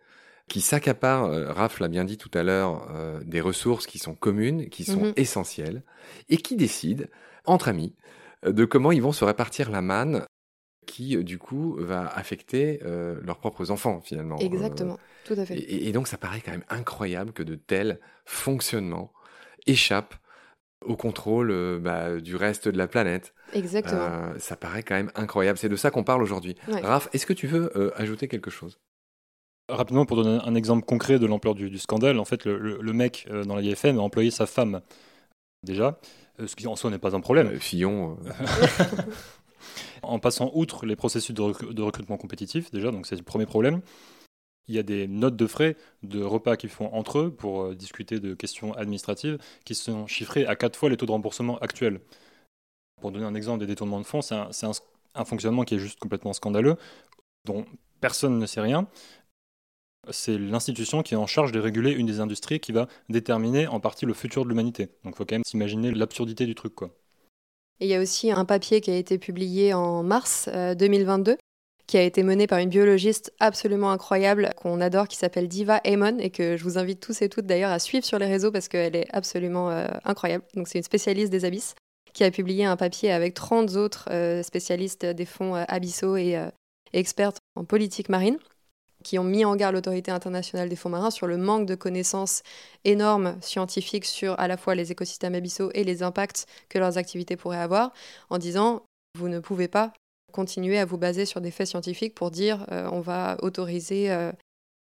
qui 0.48 0.62
s'accapare, 0.62 1.25
euh, 1.25 1.52
Raph 1.52 1.80
l'a 1.80 1.88
bien 1.88 2.06
dit 2.06 2.18
tout 2.18 2.32
à 2.34 2.44
l'heure, 2.44 2.88
euh, 2.92 3.20
des 3.24 3.42
ressources 3.42 3.88
qui 3.88 3.98
sont 3.98 4.14
communes, 4.14 4.70
qui 4.70 4.84
sont 4.84 5.06
mhm. 5.06 5.14
essentielles, 5.16 5.84
et 6.30 6.38
qui 6.38 6.56
décident, 6.56 7.06
entre 7.46 7.68
amis, 7.68 7.96
euh, 8.46 8.52
de 8.52 8.66
comment 8.66 8.92
ils 8.92 9.02
vont 9.02 9.12
se 9.12 9.25
répartir 9.25 9.72
la 9.72 9.82
manne 9.82 10.25
qui, 10.86 11.18
du 11.24 11.40
coup, 11.40 11.75
va 11.80 12.06
affecter 12.06 12.80
leurs 12.84 13.40
propres 13.40 13.72
enfants, 13.72 14.02
finalement. 14.02 14.38
Exactement, 14.38 15.00
tout 15.25 15.34
à 15.34 15.44
fait. 15.44 15.58
Et, 15.58 15.92
donc, 15.92 16.08
ça 16.08 16.20
paraît 16.20 16.42
quand 16.42 16.52
même 16.52 16.64
incroyable 16.70 17.34
que 17.34 17.42
de 17.42 17.56
tels 17.56 18.00
fonctionnements 18.25 19.12
échappent 19.66 20.14
au 20.82 20.96
contrôle 20.96 21.80
bah, 21.82 22.22
du 22.22 22.36
reste 22.36 22.68
de 22.68 22.78
la 22.78 22.88
planète. 22.88 23.34
Exactement. 23.54 24.38
ça 24.38 24.56
paraît 24.56 24.84
quand 24.84 24.94
même 24.94 25.12
incroyable. 25.16 25.58
C'est 25.58 25.70
de 25.70 25.75
ça 25.75 25.90
qu'on 25.90 26.04
parle 26.04 26.22
aujourd'hui. 26.22 26.56
Raph, 26.68 27.10
est-ce 27.14 27.25
que 27.25 27.34
tu 27.34 27.48
veux 27.48 27.72
ajouter 28.00 28.28
quelque 28.28 28.52
chose? 28.52 28.80
Rapidement, 29.67 30.05
pour 30.05 30.17
donner 30.17 30.39
un 30.43 30.53
exemple 30.53 30.86
concret 30.86 31.17
de 31.17 31.25
l'ampleur 31.25 31.55
du, 31.55 31.79
scandale, 31.79 32.19
en 32.19 32.25
fait, 32.25 32.45
le, 32.45 32.93
mec 32.93 33.25
euh, 33.31 33.43
dans 33.45 33.55
la 33.55 33.63
IFM 33.63 33.98
a 33.98 34.01
employé 34.01 34.29
sa 34.29 34.45
femme, 34.45 34.81
déjà, 35.63 36.00
euh, 36.39 36.45
ce 36.45 36.55
qui 36.55 36.67
en 36.67 36.75
soi 36.75 36.91
n'est 36.91 37.00
pas 37.00 37.15
un 37.15 37.19
problème. 37.19 37.48
Euh, 37.48 37.60
Fillon. 37.60 38.17
en 40.03 40.19
passant 40.19 40.51
outre 40.53 40.86
les 40.86 40.95
processus 40.95 41.34
de, 41.34 41.81
recrutement 41.81 42.17
compétitif, 42.17 42.69
déjà, 42.69 42.91
donc 42.91 43.07
c'est 43.07 43.15
le 43.15 43.24
premier 43.24 43.48
problème. 43.48 43.81
Il 44.67 44.75
y 44.75 44.79
a 44.79 44.84
des 44.84 45.07
notes 45.07 45.36
de 45.36 45.48
frais 45.48 45.77
de 46.03 46.22
repas 46.22 46.57
qu'ils 46.57 46.69
font 46.69 46.93
entre 46.93 47.19
eux 47.19 47.31
pour 47.31 47.74
discuter 47.74 48.19
de 48.19 48.36
questions 48.36 48.74
administratives 48.75 49.39
qui 49.63 49.74
sont 49.74 50.05
chiffrées 50.05 50.45
à 50.45 50.55
quatre 50.55 50.77
fois 50.77 50.89
les 50.89 50.98
taux 50.98 51.07
de 51.07 51.12
remboursement 51.12 51.57
actuels. 51.60 52.01
Pour 53.01 53.12
donner 53.12 53.25
un 53.25 53.36
exemple 53.36 53.60
des 53.60 53.67
détournements 53.67 54.00
de 54.00 54.05
fonds, 54.05 54.22
c'est 54.22 54.36
un, 54.36 54.50
un, 55.15 55.25
fonctionnement 55.25 55.63
qui 55.63 55.75
est 55.75 55.79
juste 55.79 56.00
complètement 56.00 56.34
scandaleux, 56.34 56.77
dont 57.45 57.65
personne 58.00 58.38
ne 58.38 58.45
sait 58.45 58.62
rien 58.62 58.88
c'est 60.12 60.38
l'institution 60.38 61.02
qui 61.04 61.14
est 61.14 61.18
en 61.18 61.28
charge 61.28 61.52
de 61.52 61.60
réguler 61.60 61.92
une 61.92 62.06
des 62.06 62.20
industries 62.20 62.60
qui 62.60 62.72
va 62.72 62.88
déterminer 63.10 63.68
en 63.68 63.80
partie 63.80 64.06
le 64.06 64.14
futur 64.14 64.44
de 64.44 64.50
l'humanité. 64.50 64.89
Donc 65.04 65.13
il 65.13 65.18
faut 65.18 65.26
quand 65.26 65.36
même 65.36 65.44
s'imaginer 65.46 65.91
l'absurdité 65.91 66.46
du 66.46 66.56
truc. 66.56 66.76
Quoi. 66.76 66.91
Il 67.80 67.88
y 67.88 67.94
a 67.94 68.02
aussi 68.02 68.32
un 68.32 68.46
papier 68.46 68.82
qui 68.82 68.91
a 68.91 68.96
été 68.96 69.18
publié 69.18 69.74
en 69.74 70.04
mars 70.04 70.50
2022 70.50 71.32
euh, 71.32 71.36
qui 71.88 71.98
a 71.98 72.02
été 72.02 72.24
mené 72.24 72.48
par 72.48 72.58
une 72.58 72.70
biologiste 72.70 73.32
absolument 73.39 73.91
incroyable 73.91 74.52
qu'on 74.58 74.82
adore, 74.82 75.08
qui 75.08 75.18
s'appelle 75.18 75.48
Diva 75.48 75.82
Amon, 75.86 76.18
et 76.18 76.32
que 76.32 76.58
je 76.58 76.63
vous 76.63 76.80
invite 76.80 77.00
tous 77.00 77.22
et 77.22 77.30
toutes 77.30 77.46
d'ailleurs 77.46 77.70
à 77.70 77.78
suivre 77.78 78.04
sur 78.04 78.18
les 78.18 78.26
réseaux 78.26 78.52
parce 78.52 78.68
qu'elle 78.68 78.96
est 78.96 79.08
absolument 79.13 79.70
euh, 79.70 79.86
incroyable. 80.04 80.44
C'est 80.65 80.80
une 80.80 80.84
spécialiste 80.84 81.32
des 81.32 81.46
abysses 81.46 81.76
qui 82.13 82.24
a 82.24 82.32
publié 82.32 82.65
un 82.65 82.76
papier 82.76 83.12
avec 83.12 83.36
30 83.36 83.76
autres 83.76 84.08
euh, 84.10 84.41
spécialistes 84.41 85.06
des 85.06 85.26
fonds 85.26 85.54
abyssaux 85.54 86.15
et 86.15 86.39
experts 86.94 87.34
en 87.56 87.65
politique 87.65 88.10
marine 88.10 88.38
qui 89.06 89.20
ont 89.20 89.24
mis 89.24 89.46
en 89.46 89.56
garde 89.56 89.76
l'autorité 89.76 90.10
internationale 90.10 90.68
des 90.68 90.76
fonds 90.76 90.89
marins 90.89 91.12
sur 91.12 91.28
le 91.28 91.38
manque 91.38 91.68
de 91.68 91.76
connaissances 91.76 92.41
énormes 92.86 93.38
scientifiques 93.39 94.04
sur 94.04 94.38
à 94.39 94.48
la 94.48 94.58
fois 94.58 94.74
les 94.74 94.91
écosystèmes 94.91 95.36
abyssaux 95.36 95.70
et 95.76 95.84
les 95.84 96.02
impacts 96.02 96.48
que 96.70 96.80
leurs 96.80 96.98
activités 96.98 97.38
pourraient 97.38 97.60
avoir, 97.60 97.94
en 98.32 98.39
disant 98.39 98.82
vous 99.15 99.30
ne 99.30 99.39
pouvez 99.39 99.68
pas 99.68 99.94
continuer 100.34 100.80
à 100.80 100.86
vous 100.86 100.98
baser 100.98 101.26
sur 101.26 101.39
des 101.39 101.52
faits 101.52 101.68
scientifiques 101.68 102.15
pour 102.15 102.32
dire 102.32 102.65
euh, 102.72 102.89
on 102.91 103.00
va 103.00 103.38
autoriser 103.44 104.12
euh, 104.12 104.32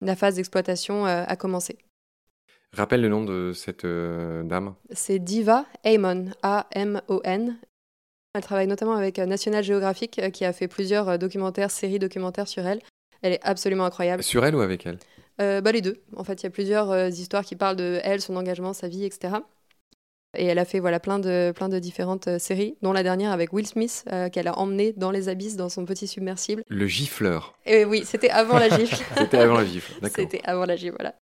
la 0.01 0.17
phase 0.17 0.35
d'exploitation 0.35 1.07
euh, 1.07 1.23
à 1.25 1.35
commencer. 1.37 1.77
Rappelle 2.73 3.01
le 3.01 3.09
nom 3.09 3.23
de 3.23 3.53
cette 3.53 3.85
dame 3.85 4.75
C'est 4.91 5.19
Diva 5.19 5.65
Amon, 5.85 6.31
A-M-O-N. 6.43 7.57
Elle 8.33 8.41
travaille 8.43 8.67
notamment 8.67 8.95
avec 8.95 9.17
National 9.19 9.63
Geographic, 9.63 10.21
qui 10.31 10.45
a 10.45 10.53
fait 10.53 10.69
plusieurs 10.69 11.19
documentaires, 11.19 11.69
séries 11.69 11.99
documentaires 11.99 12.47
sur 12.47 12.65
elle. 12.65 12.81
Elle 13.21 13.33
est 13.33 13.43
absolument 13.43 13.85
incroyable. 13.85 14.23
Sur 14.23 14.45
elle 14.45 14.55
ou 14.55 14.61
avec 14.61 14.85
elle 14.85 14.97
euh, 15.39 15.61
bah, 15.61 15.71
Les 15.71 15.81
deux. 15.81 16.01
En 16.15 16.23
fait, 16.23 16.41
il 16.41 16.43
y 16.43 16.47
a 16.47 16.49
plusieurs 16.49 16.91
euh, 16.91 17.09
histoires 17.09 17.43
qui 17.43 17.55
parlent 17.55 17.75
de 17.75 17.99
elle, 18.03 18.21
son 18.21 18.35
engagement, 18.35 18.73
sa 18.73 18.87
vie, 18.87 19.05
etc. 19.05 19.35
Et 20.37 20.45
elle 20.45 20.59
a 20.59 20.65
fait 20.65 20.79
voilà, 20.79 20.99
plein, 20.99 21.19
de, 21.19 21.51
plein 21.53 21.69
de 21.69 21.77
différentes 21.77 22.27
euh, 22.27 22.39
séries, 22.39 22.77
dont 22.81 22.93
la 22.93 23.03
dernière 23.03 23.31
avec 23.31 23.51
Will 23.53 23.67
Smith, 23.67 24.05
qu'elle 24.31 24.47
a 24.47 24.57
emmené 24.57 24.93
dans 24.93 25.11
les 25.11 25.29
abysses 25.29 25.57
dans 25.57 25.69
son 25.69 25.85
petit 25.85 26.07
submersible. 26.07 26.63
Le 26.69 26.87
gifleur. 26.87 27.53
Et 27.65 27.85
oui, 27.85 28.03
c'était 28.05 28.29
avant 28.29 28.57
la 28.57 28.69
gifle. 28.69 29.03
c'était 29.17 29.37
avant 29.37 29.55
la 29.57 29.65
gifle, 29.65 29.93
d'accord. 30.01 30.15
C'était 30.15 30.41
avant 30.45 30.65
la 30.65 30.75
gifle, 30.75 30.95
voilà. 30.97 31.15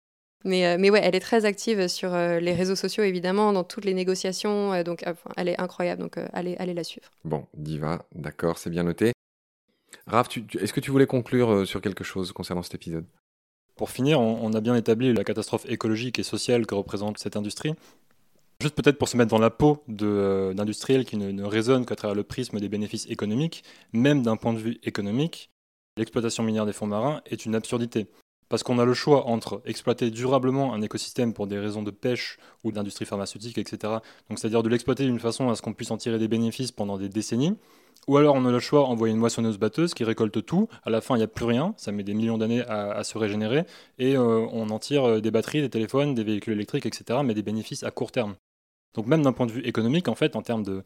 Mais, 0.44 0.78
mais 0.78 0.88
ouais, 0.90 1.00
elle 1.02 1.16
est 1.16 1.20
très 1.20 1.46
active 1.46 1.88
sur 1.88 2.14
les 2.14 2.54
réseaux 2.54 2.76
sociaux, 2.76 3.02
évidemment, 3.02 3.52
dans 3.52 3.64
toutes 3.64 3.84
les 3.84 3.94
négociations. 3.94 4.84
donc, 4.84 5.04
elle 5.36 5.48
est 5.48 5.60
incroyable. 5.60 6.00
Donc, 6.00 6.16
allez, 6.32 6.54
allez 6.60 6.74
la 6.74 6.84
suivre. 6.84 7.10
Bon, 7.24 7.46
Diva, 7.54 8.04
d'accord, 8.14 8.56
c'est 8.58 8.70
bien 8.70 8.84
noté. 8.84 9.12
Raph, 10.06 10.28
est-ce 10.58 10.72
que 10.72 10.80
tu 10.80 10.90
voulais 10.90 11.06
conclure 11.06 11.50
euh, 11.50 11.64
sur 11.64 11.80
quelque 11.80 12.04
chose 12.04 12.32
concernant 12.32 12.62
cet 12.62 12.74
épisode? 12.74 13.04
Pour 13.76 13.90
finir, 13.90 14.20
on, 14.20 14.52
a 14.54 14.60
bien 14.60 14.74
établi 14.74 15.12
la 15.12 15.22
catastrophe 15.22 15.64
écologique 15.68 16.18
et 16.18 16.24
sociale 16.24 16.66
que 16.66 16.74
représente 16.74 17.18
cette 17.18 17.36
industrie. 17.36 17.74
Juste 18.60 18.74
peut-être 18.74 18.98
pour 18.98 19.08
se 19.08 19.16
mettre 19.16 19.30
dans 19.30 19.38
la 19.38 19.50
peau 19.50 19.84
euh, 20.02 20.52
d'industriels 20.52 21.04
qui 21.04 21.16
ne, 21.16 21.30
ne 21.30 21.84
qu'à 21.84 21.94
travers 21.94 22.16
le 22.16 22.24
prisme 22.24 22.58
des 22.58 22.68
bénéfices 22.68 23.06
économiques, 23.08 23.62
même 23.92 24.22
d'un 24.22 24.36
point 24.36 24.52
de 24.52 24.58
vue 24.58 24.78
économique, 24.82 25.50
l'exploitation 25.96 26.42
minière 26.42 26.66
des 26.66 26.72
fonds 26.72 26.88
marins 26.88 27.22
est 27.26 27.46
une 27.46 27.54
absurdité. 27.54 28.08
Parce 28.48 28.64
qu'on 28.64 28.80
a 28.80 28.84
le 28.84 28.94
choix 28.94 29.26
entre 29.26 29.62
exploiter 29.64 30.10
durablement 30.10 30.74
un 30.74 30.82
écosystème 30.82 31.34
pour 31.34 31.46
des 31.46 31.58
raisons 31.58 31.82
de 31.82 31.90
pêche 31.90 32.38
ou 32.64 32.72
d'industrie 32.72 33.04
pharmaceutique, 33.04 33.58
etc. 33.58 33.98
Donc 34.28 34.38
c'est-à-dire 34.38 34.62
de 34.62 34.68
l'exploiter 34.68 35.04
d'une 35.04 35.20
façon 35.20 35.50
à 35.50 35.54
ce 35.54 35.62
qu'on 35.62 35.74
puisse 35.74 35.90
en 35.90 35.98
tirer 35.98 36.18
des 36.18 36.28
bénéfices 36.28 36.72
pendant 36.72 36.98
des 36.98 37.08
décennies, 37.08 37.56
ou 38.06 38.16
alors 38.16 38.34
on 38.36 38.44
a 38.46 38.50
le 38.50 38.58
choix 38.58 38.80
d'envoyer 38.80 39.12
une 39.12 39.20
moissonneuse-batteuse 39.20 39.94
qui 39.94 40.04
récolte 40.04 40.44
tout, 40.44 40.68
à 40.84 40.90
la 40.90 41.00
fin 41.00 41.16
il 41.16 41.18
n'y 41.18 41.24
a 41.24 41.28
plus 41.28 41.44
rien, 41.44 41.74
ça 41.76 41.92
met 41.92 42.02
des 42.02 42.14
millions 42.14 42.38
d'années 42.38 42.62
à, 42.62 43.02
se 43.04 43.18
régénérer, 43.18 43.64
et 43.98 44.16
euh, 44.16 44.46
on 44.52 44.70
en 44.70 44.78
tire 44.78 45.04
euh, 45.08 45.20
des 45.20 45.30
batteries, 45.30 45.60
des 45.60 45.70
téléphones, 45.70 46.14
des 46.14 46.24
véhicules 46.24 46.54
électriques, 46.54 46.86
etc., 46.86 47.20
mais 47.24 47.34
des 47.34 47.42
bénéfices 47.42 47.82
à 47.82 47.90
court 47.90 48.12
terme. 48.12 48.36
Donc 48.94 49.06
même 49.06 49.22
d'un 49.22 49.32
point 49.32 49.46
de 49.46 49.52
vue 49.52 49.62
économique, 49.62 50.08
en 50.08 50.14
fait, 50.14 50.34
en 50.36 50.42
termes 50.42 50.62
de, 50.62 50.82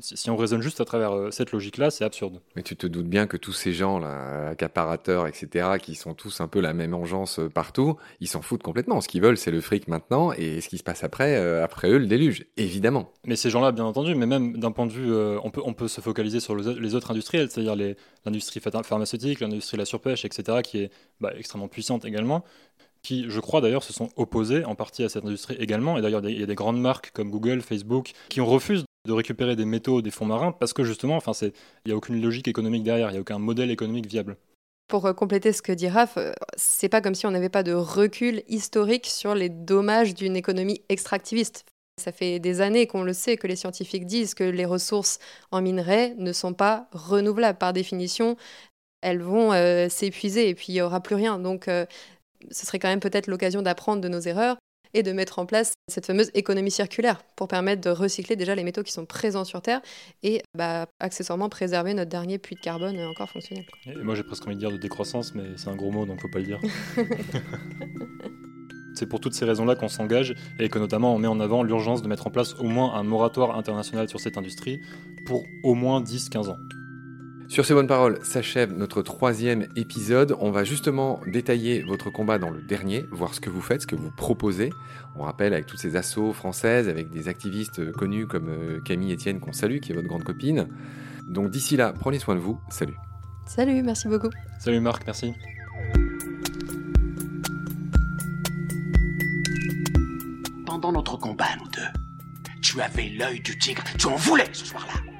si 0.00 0.30
on 0.30 0.36
raisonne 0.36 0.60
juste 0.60 0.80
à 0.80 0.84
travers 0.84 1.12
euh, 1.12 1.30
cette 1.30 1.52
logique-là, 1.52 1.90
c'est 1.90 2.04
absurde. 2.04 2.40
Mais 2.56 2.62
tu 2.62 2.76
te 2.76 2.86
doutes 2.86 3.06
bien 3.06 3.26
que 3.26 3.36
tous 3.36 3.52
ces 3.52 3.72
gens, 3.72 3.98
là, 3.98 4.48
accaparateurs, 4.48 5.26
etc., 5.26 5.78
qui 5.80 5.94
sont 5.94 6.14
tous 6.14 6.40
un 6.40 6.48
peu 6.48 6.60
la 6.60 6.72
même 6.72 6.94
engeance 6.94 7.38
euh, 7.38 7.48
partout, 7.48 7.96
ils 8.20 8.26
s'en 8.26 8.42
foutent 8.42 8.62
complètement. 8.62 9.00
Ce 9.00 9.08
qu'ils 9.08 9.22
veulent, 9.22 9.38
c'est 9.38 9.50
le 9.50 9.60
fric 9.60 9.88
maintenant, 9.88 10.32
et 10.32 10.60
ce 10.60 10.68
qui 10.68 10.78
se 10.78 10.82
passe 10.82 11.04
après, 11.04 11.36
euh, 11.36 11.62
après 11.62 11.90
eux, 11.90 11.98
le 11.98 12.06
déluge, 12.06 12.46
évidemment. 12.56 13.12
Mais 13.24 13.36
ces 13.36 13.50
gens-là, 13.50 13.72
bien 13.72 13.84
entendu, 13.84 14.14
mais 14.14 14.26
même 14.26 14.56
d'un 14.58 14.72
point 14.72 14.86
de 14.86 14.92
vue, 14.92 15.14
on, 15.42 15.50
peut, 15.50 15.62
on 15.64 15.74
peut 15.74 15.88
se 15.88 16.00
focaliser 16.00 16.40
sur 16.40 16.56
les 16.56 16.94
autres 16.94 17.10
industriels, 17.10 17.50
c'est-à-dire 17.50 17.76
l'industrie 18.24 18.60
pharmaceutique, 18.60 19.40
l'industrie 19.40 19.76
de 19.76 19.82
la 19.82 19.86
surpêche, 19.86 20.24
etc., 20.24 20.58
qui 20.62 20.78
est 20.78 20.90
bah, 21.20 21.32
extrêmement 21.36 21.68
puissante 21.68 22.04
également 22.04 22.44
qui, 23.02 23.26
je 23.28 23.40
crois 23.40 23.60
d'ailleurs, 23.60 23.82
se 23.82 23.92
sont 23.92 24.08
opposés 24.16 24.64
en 24.64 24.74
partie 24.74 25.04
à 25.04 25.08
cette 25.08 25.24
industrie 25.24 25.56
également. 25.58 25.98
Et 25.98 26.02
d'ailleurs, 26.02 26.26
il 26.28 26.38
y 26.38 26.42
a 26.42 26.46
des 26.46 26.54
grandes 26.54 26.80
marques 26.80 27.10
comme 27.12 27.30
Google, 27.30 27.60
Facebook, 27.60 28.12
qui 28.28 28.40
ont 28.40 28.46
refusé 28.46 28.84
de 29.06 29.12
récupérer 29.12 29.56
des 29.56 29.64
métaux 29.64 30.02
des 30.02 30.10
fonds 30.10 30.26
marins 30.26 30.52
parce 30.52 30.72
que 30.72 30.84
justement, 30.84 31.16
enfin, 31.16 31.32
il 31.42 31.52
n'y 31.86 31.92
a 31.92 31.96
aucune 31.96 32.20
logique 32.20 32.48
économique 32.48 32.84
derrière, 32.84 33.08
il 33.08 33.12
n'y 33.12 33.18
a 33.18 33.20
aucun 33.20 33.38
modèle 33.38 33.70
économique 33.70 34.06
viable. 34.06 34.36
Pour 34.88 35.06
euh, 35.06 35.12
compléter 35.12 35.52
ce 35.52 35.62
que 35.62 35.72
dit 35.72 35.88
Raph, 35.88 36.16
euh, 36.16 36.32
c'est 36.56 36.88
pas 36.88 37.00
comme 37.00 37.14
si 37.14 37.26
on 37.26 37.30
n'avait 37.30 37.48
pas 37.48 37.62
de 37.62 37.72
recul 37.72 38.42
historique 38.48 39.06
sur 39.06 39.34
les 39.34 39.48
dommages 39.48 40.14
d'une 40.14 40.36
économie 40.36 40.82
extractiviste. 40.88 41.64
Ça 42.00 42.12
fait 42.12 42.38
des 42.38 42.60
années 42.60 42.86
qu'on 42.86 43.02
le 43.02 43.12
sait, 43.12 43.36
que 43.36 43.46
les 43.46 43.56
scientifiques 43.56 44.06
disent 44.06 44.34
que 44.34 44.44
les 44.44 44.64
ressources 44.64 45.18
en 45.50 45.60
minerais 45.60 46.14
ne 46.16 46.32
sont 46.32 46.54
pas 46.54 46.88
renouvelables. 46.92 47.58
Par 47.58 47.72
définition, 47.72 48.36
elles 49.02 49.20
vont 49.20 49.52
euh, 49.52 49.88
s'épuiser 49.88 50.48
et 50.48 50.54
puis 50.54 50.66
il 50.68 50.74
n'y 50.74 50.80
aura 50.80 51.02
plus 51.02 51.16
rien. 51.16 51.38
Donc 51.38 51.68
ce 52.50 52.66
serait 52.66 52.78
quand 52.78 52.88
même 52.88 53.00
peut-être 53.00 53.26
l'occasion 53.26 53.62
d'apprendre 53.62 54.00
de 54.00 54.08
nos 54.08 54.20
erreurs 54.20 54.56
et 54.94 55.02
de 55.02 55.12
mettre 55.12 55.38
en 55.38 55.46
place 55.46 55.74
cette 55.88 56.06
fameuse 56.06 56.30
économie 56.34 56.70
circulaire 56.70 57.22
pour 57.36 57.48
permettre 57.48 57.82
de 57.82 57.90
recycler 57.90 58.36
déjà 58.36 58.54
les 58.54 58.64
métaux 58.64 58.82
qui 58.82 58.92
sont 58.92 59.06
présents 59.06 59.44
sur 59.44 59.60
Terre 59.60 59.80
et 60.22 60.42
bah, 60.56 60.86
accessoirement 61.00 61.48
préserver 61.48 61.94
notre 61.94 62.10
dernier 62.10 62.38
puits 62.38 62.56
de 62.56 62.60
carbone 62.60 62.98
encore 63.00 63.28
fonctionnel. 63.28 63.66
Et 63.86 63.94
moi 63.96 64.14
j'ai 64.14 64.22
presque 64.22 64.46
envie 64.46 64.54
de 64.54 64.60
dire 64.60 64.72
de 64.72 64.78
décroissance, 64.78 65.34
mais 65.34 65.44
c'est 65.56 65.68
un 65.68 65.76
gros 65.76 65.90
mot 65.90 66.06
donc 66.06 66.20
faut 66.20 66.28
pas 66.28 66.38
le 66.38 66.46
dire. 66.46 66.60
c'est 68.94 69.06
pour 69.06 69.20
toutes 69.20 69.34
ces 69.34 69.44
raisons-là 69.44 69.76
qu'on 69.76 69.88
s'engage 69.88 70.34
et 70.58 70.68
que 70.68 70.78
notamment 70.78 71.14
on 71.14 71.18
met 71.18 71.28
en 71.28 71.40
avant 71.40 71.62
l'urgence 71.62 72.02
de 72.02 72.08
mettre 72.08 72.26
en 72.26 72.30
place 72.30 72.54
au 72.54 72.64
moins 72.64 72.94
un 72.94 73.02
moratoire 73.02 73.56
international 73.56 74.08
sur 74.08 74.20
cette 74.20 74.36
industrie 74.36 74.80
pour 75.26 75.44
au 75.62 75.74
moins 75.74 76.02
10-15 76.02 76.48
ans. 76.48 76.56
Sur 77.48 77.64
ces 77.64 77.72
bonnes 77.72 77.86
paroles 77.86 78.18
s'achève 78.22 78.76
notre 78.76 79.00
troisième 79.00 79.68
épisode. 79.74 80.36
On 80.38 80.50
va 80.50 80.64
justement 80.64 81.18
détailler 81.26 81.82
votre 81.82 82.10
combat 82.10 82.38
dans 82.38 82.50
le 82.50 82.60
dernier, 82.60 83.08
voir 83.10 83.32
ce 83.32 83.40
que 83.40 83.48
vous 83.48 83.62
faites, 83.62 83.82
ce 83.82 83.86
que 83.86 83.96
vous 83.96 84.10
proposez. 84.10 84.70
On 85.16 85.22
rappelle 85.22 85.54
avec 85.54 85.64
toutes 85.64 85.78
ces 85.78 85.96
assauts 85.96 86.34
françaises, 86.34 86.90
avec 86.90 87.08
des 87.10 87.26
activistes 87.26 87.90
connus 87.92 88.26
comme 88.26 88.50
euh, 88.50 88.80
Camille 88.82 89.14
Etienne 89.14 89.40
qu'on 89.40 89.54
salue, 89.54 89.78
qui 89.78 89.92
est 89.92 89.94
votre 89.94 90.06
grande 90.06 90.24
copine. 90.24 90.68
Donc 91.26 91.50
d'ici 91.50 91.78
là, 91.78 91.94
prenez 91.98 92.18
soin 92.18 92.34
de 92.34 92.40
vous. 92.40 92.60
Salut. 92.68 92.96
Salut, 93.46 93.82
merci 93.82 94.08
beaucoup. 94.08 94.30
Salut 94.58 94.80
Marc, 94.80 95.04
merci. 95.06 95.32
Pendant 100.66 100.92
notre 100.92 101.16
combat, 101.16 101.56
nous 101.58 101.70
deux, 101.70 102.52
tu 102.60 102.78
avais 102.82 103.08
l'œil 103.08 103.40
du 103.40 103.58
tigre. 103.58 103.82
Tu 103.98 104.06
en 104.06 104.16
voulais 104.16 104.48
ce 104.52 104.66
soir-là. 104.66 105.17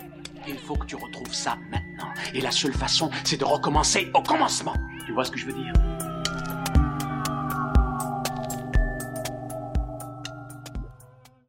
Il 0.48 0.58
faut 0.58 0.76
que 0.76 0.86
tu 0.86 0.96
retrouves 0.96 1.32
ça 1.32 1.58
maintenant. 1.70 2.08
Et 2.32 2.40
la 2.40 2.50
seule 2.50 2.72
façon, 2.72 3.10
c'est 3.22 3.36
de 3.36 3.44
recommencer 3.44 4.10
au 4.14 4.22
commencement. 4.22 4.74
Tu 5.04 5.12
vois 5.12 5.24
ce 5.24 5.30
que 5.30 5.38
je 5.38 5.44
veux 5.44 5.52
dire? 5.52 5.72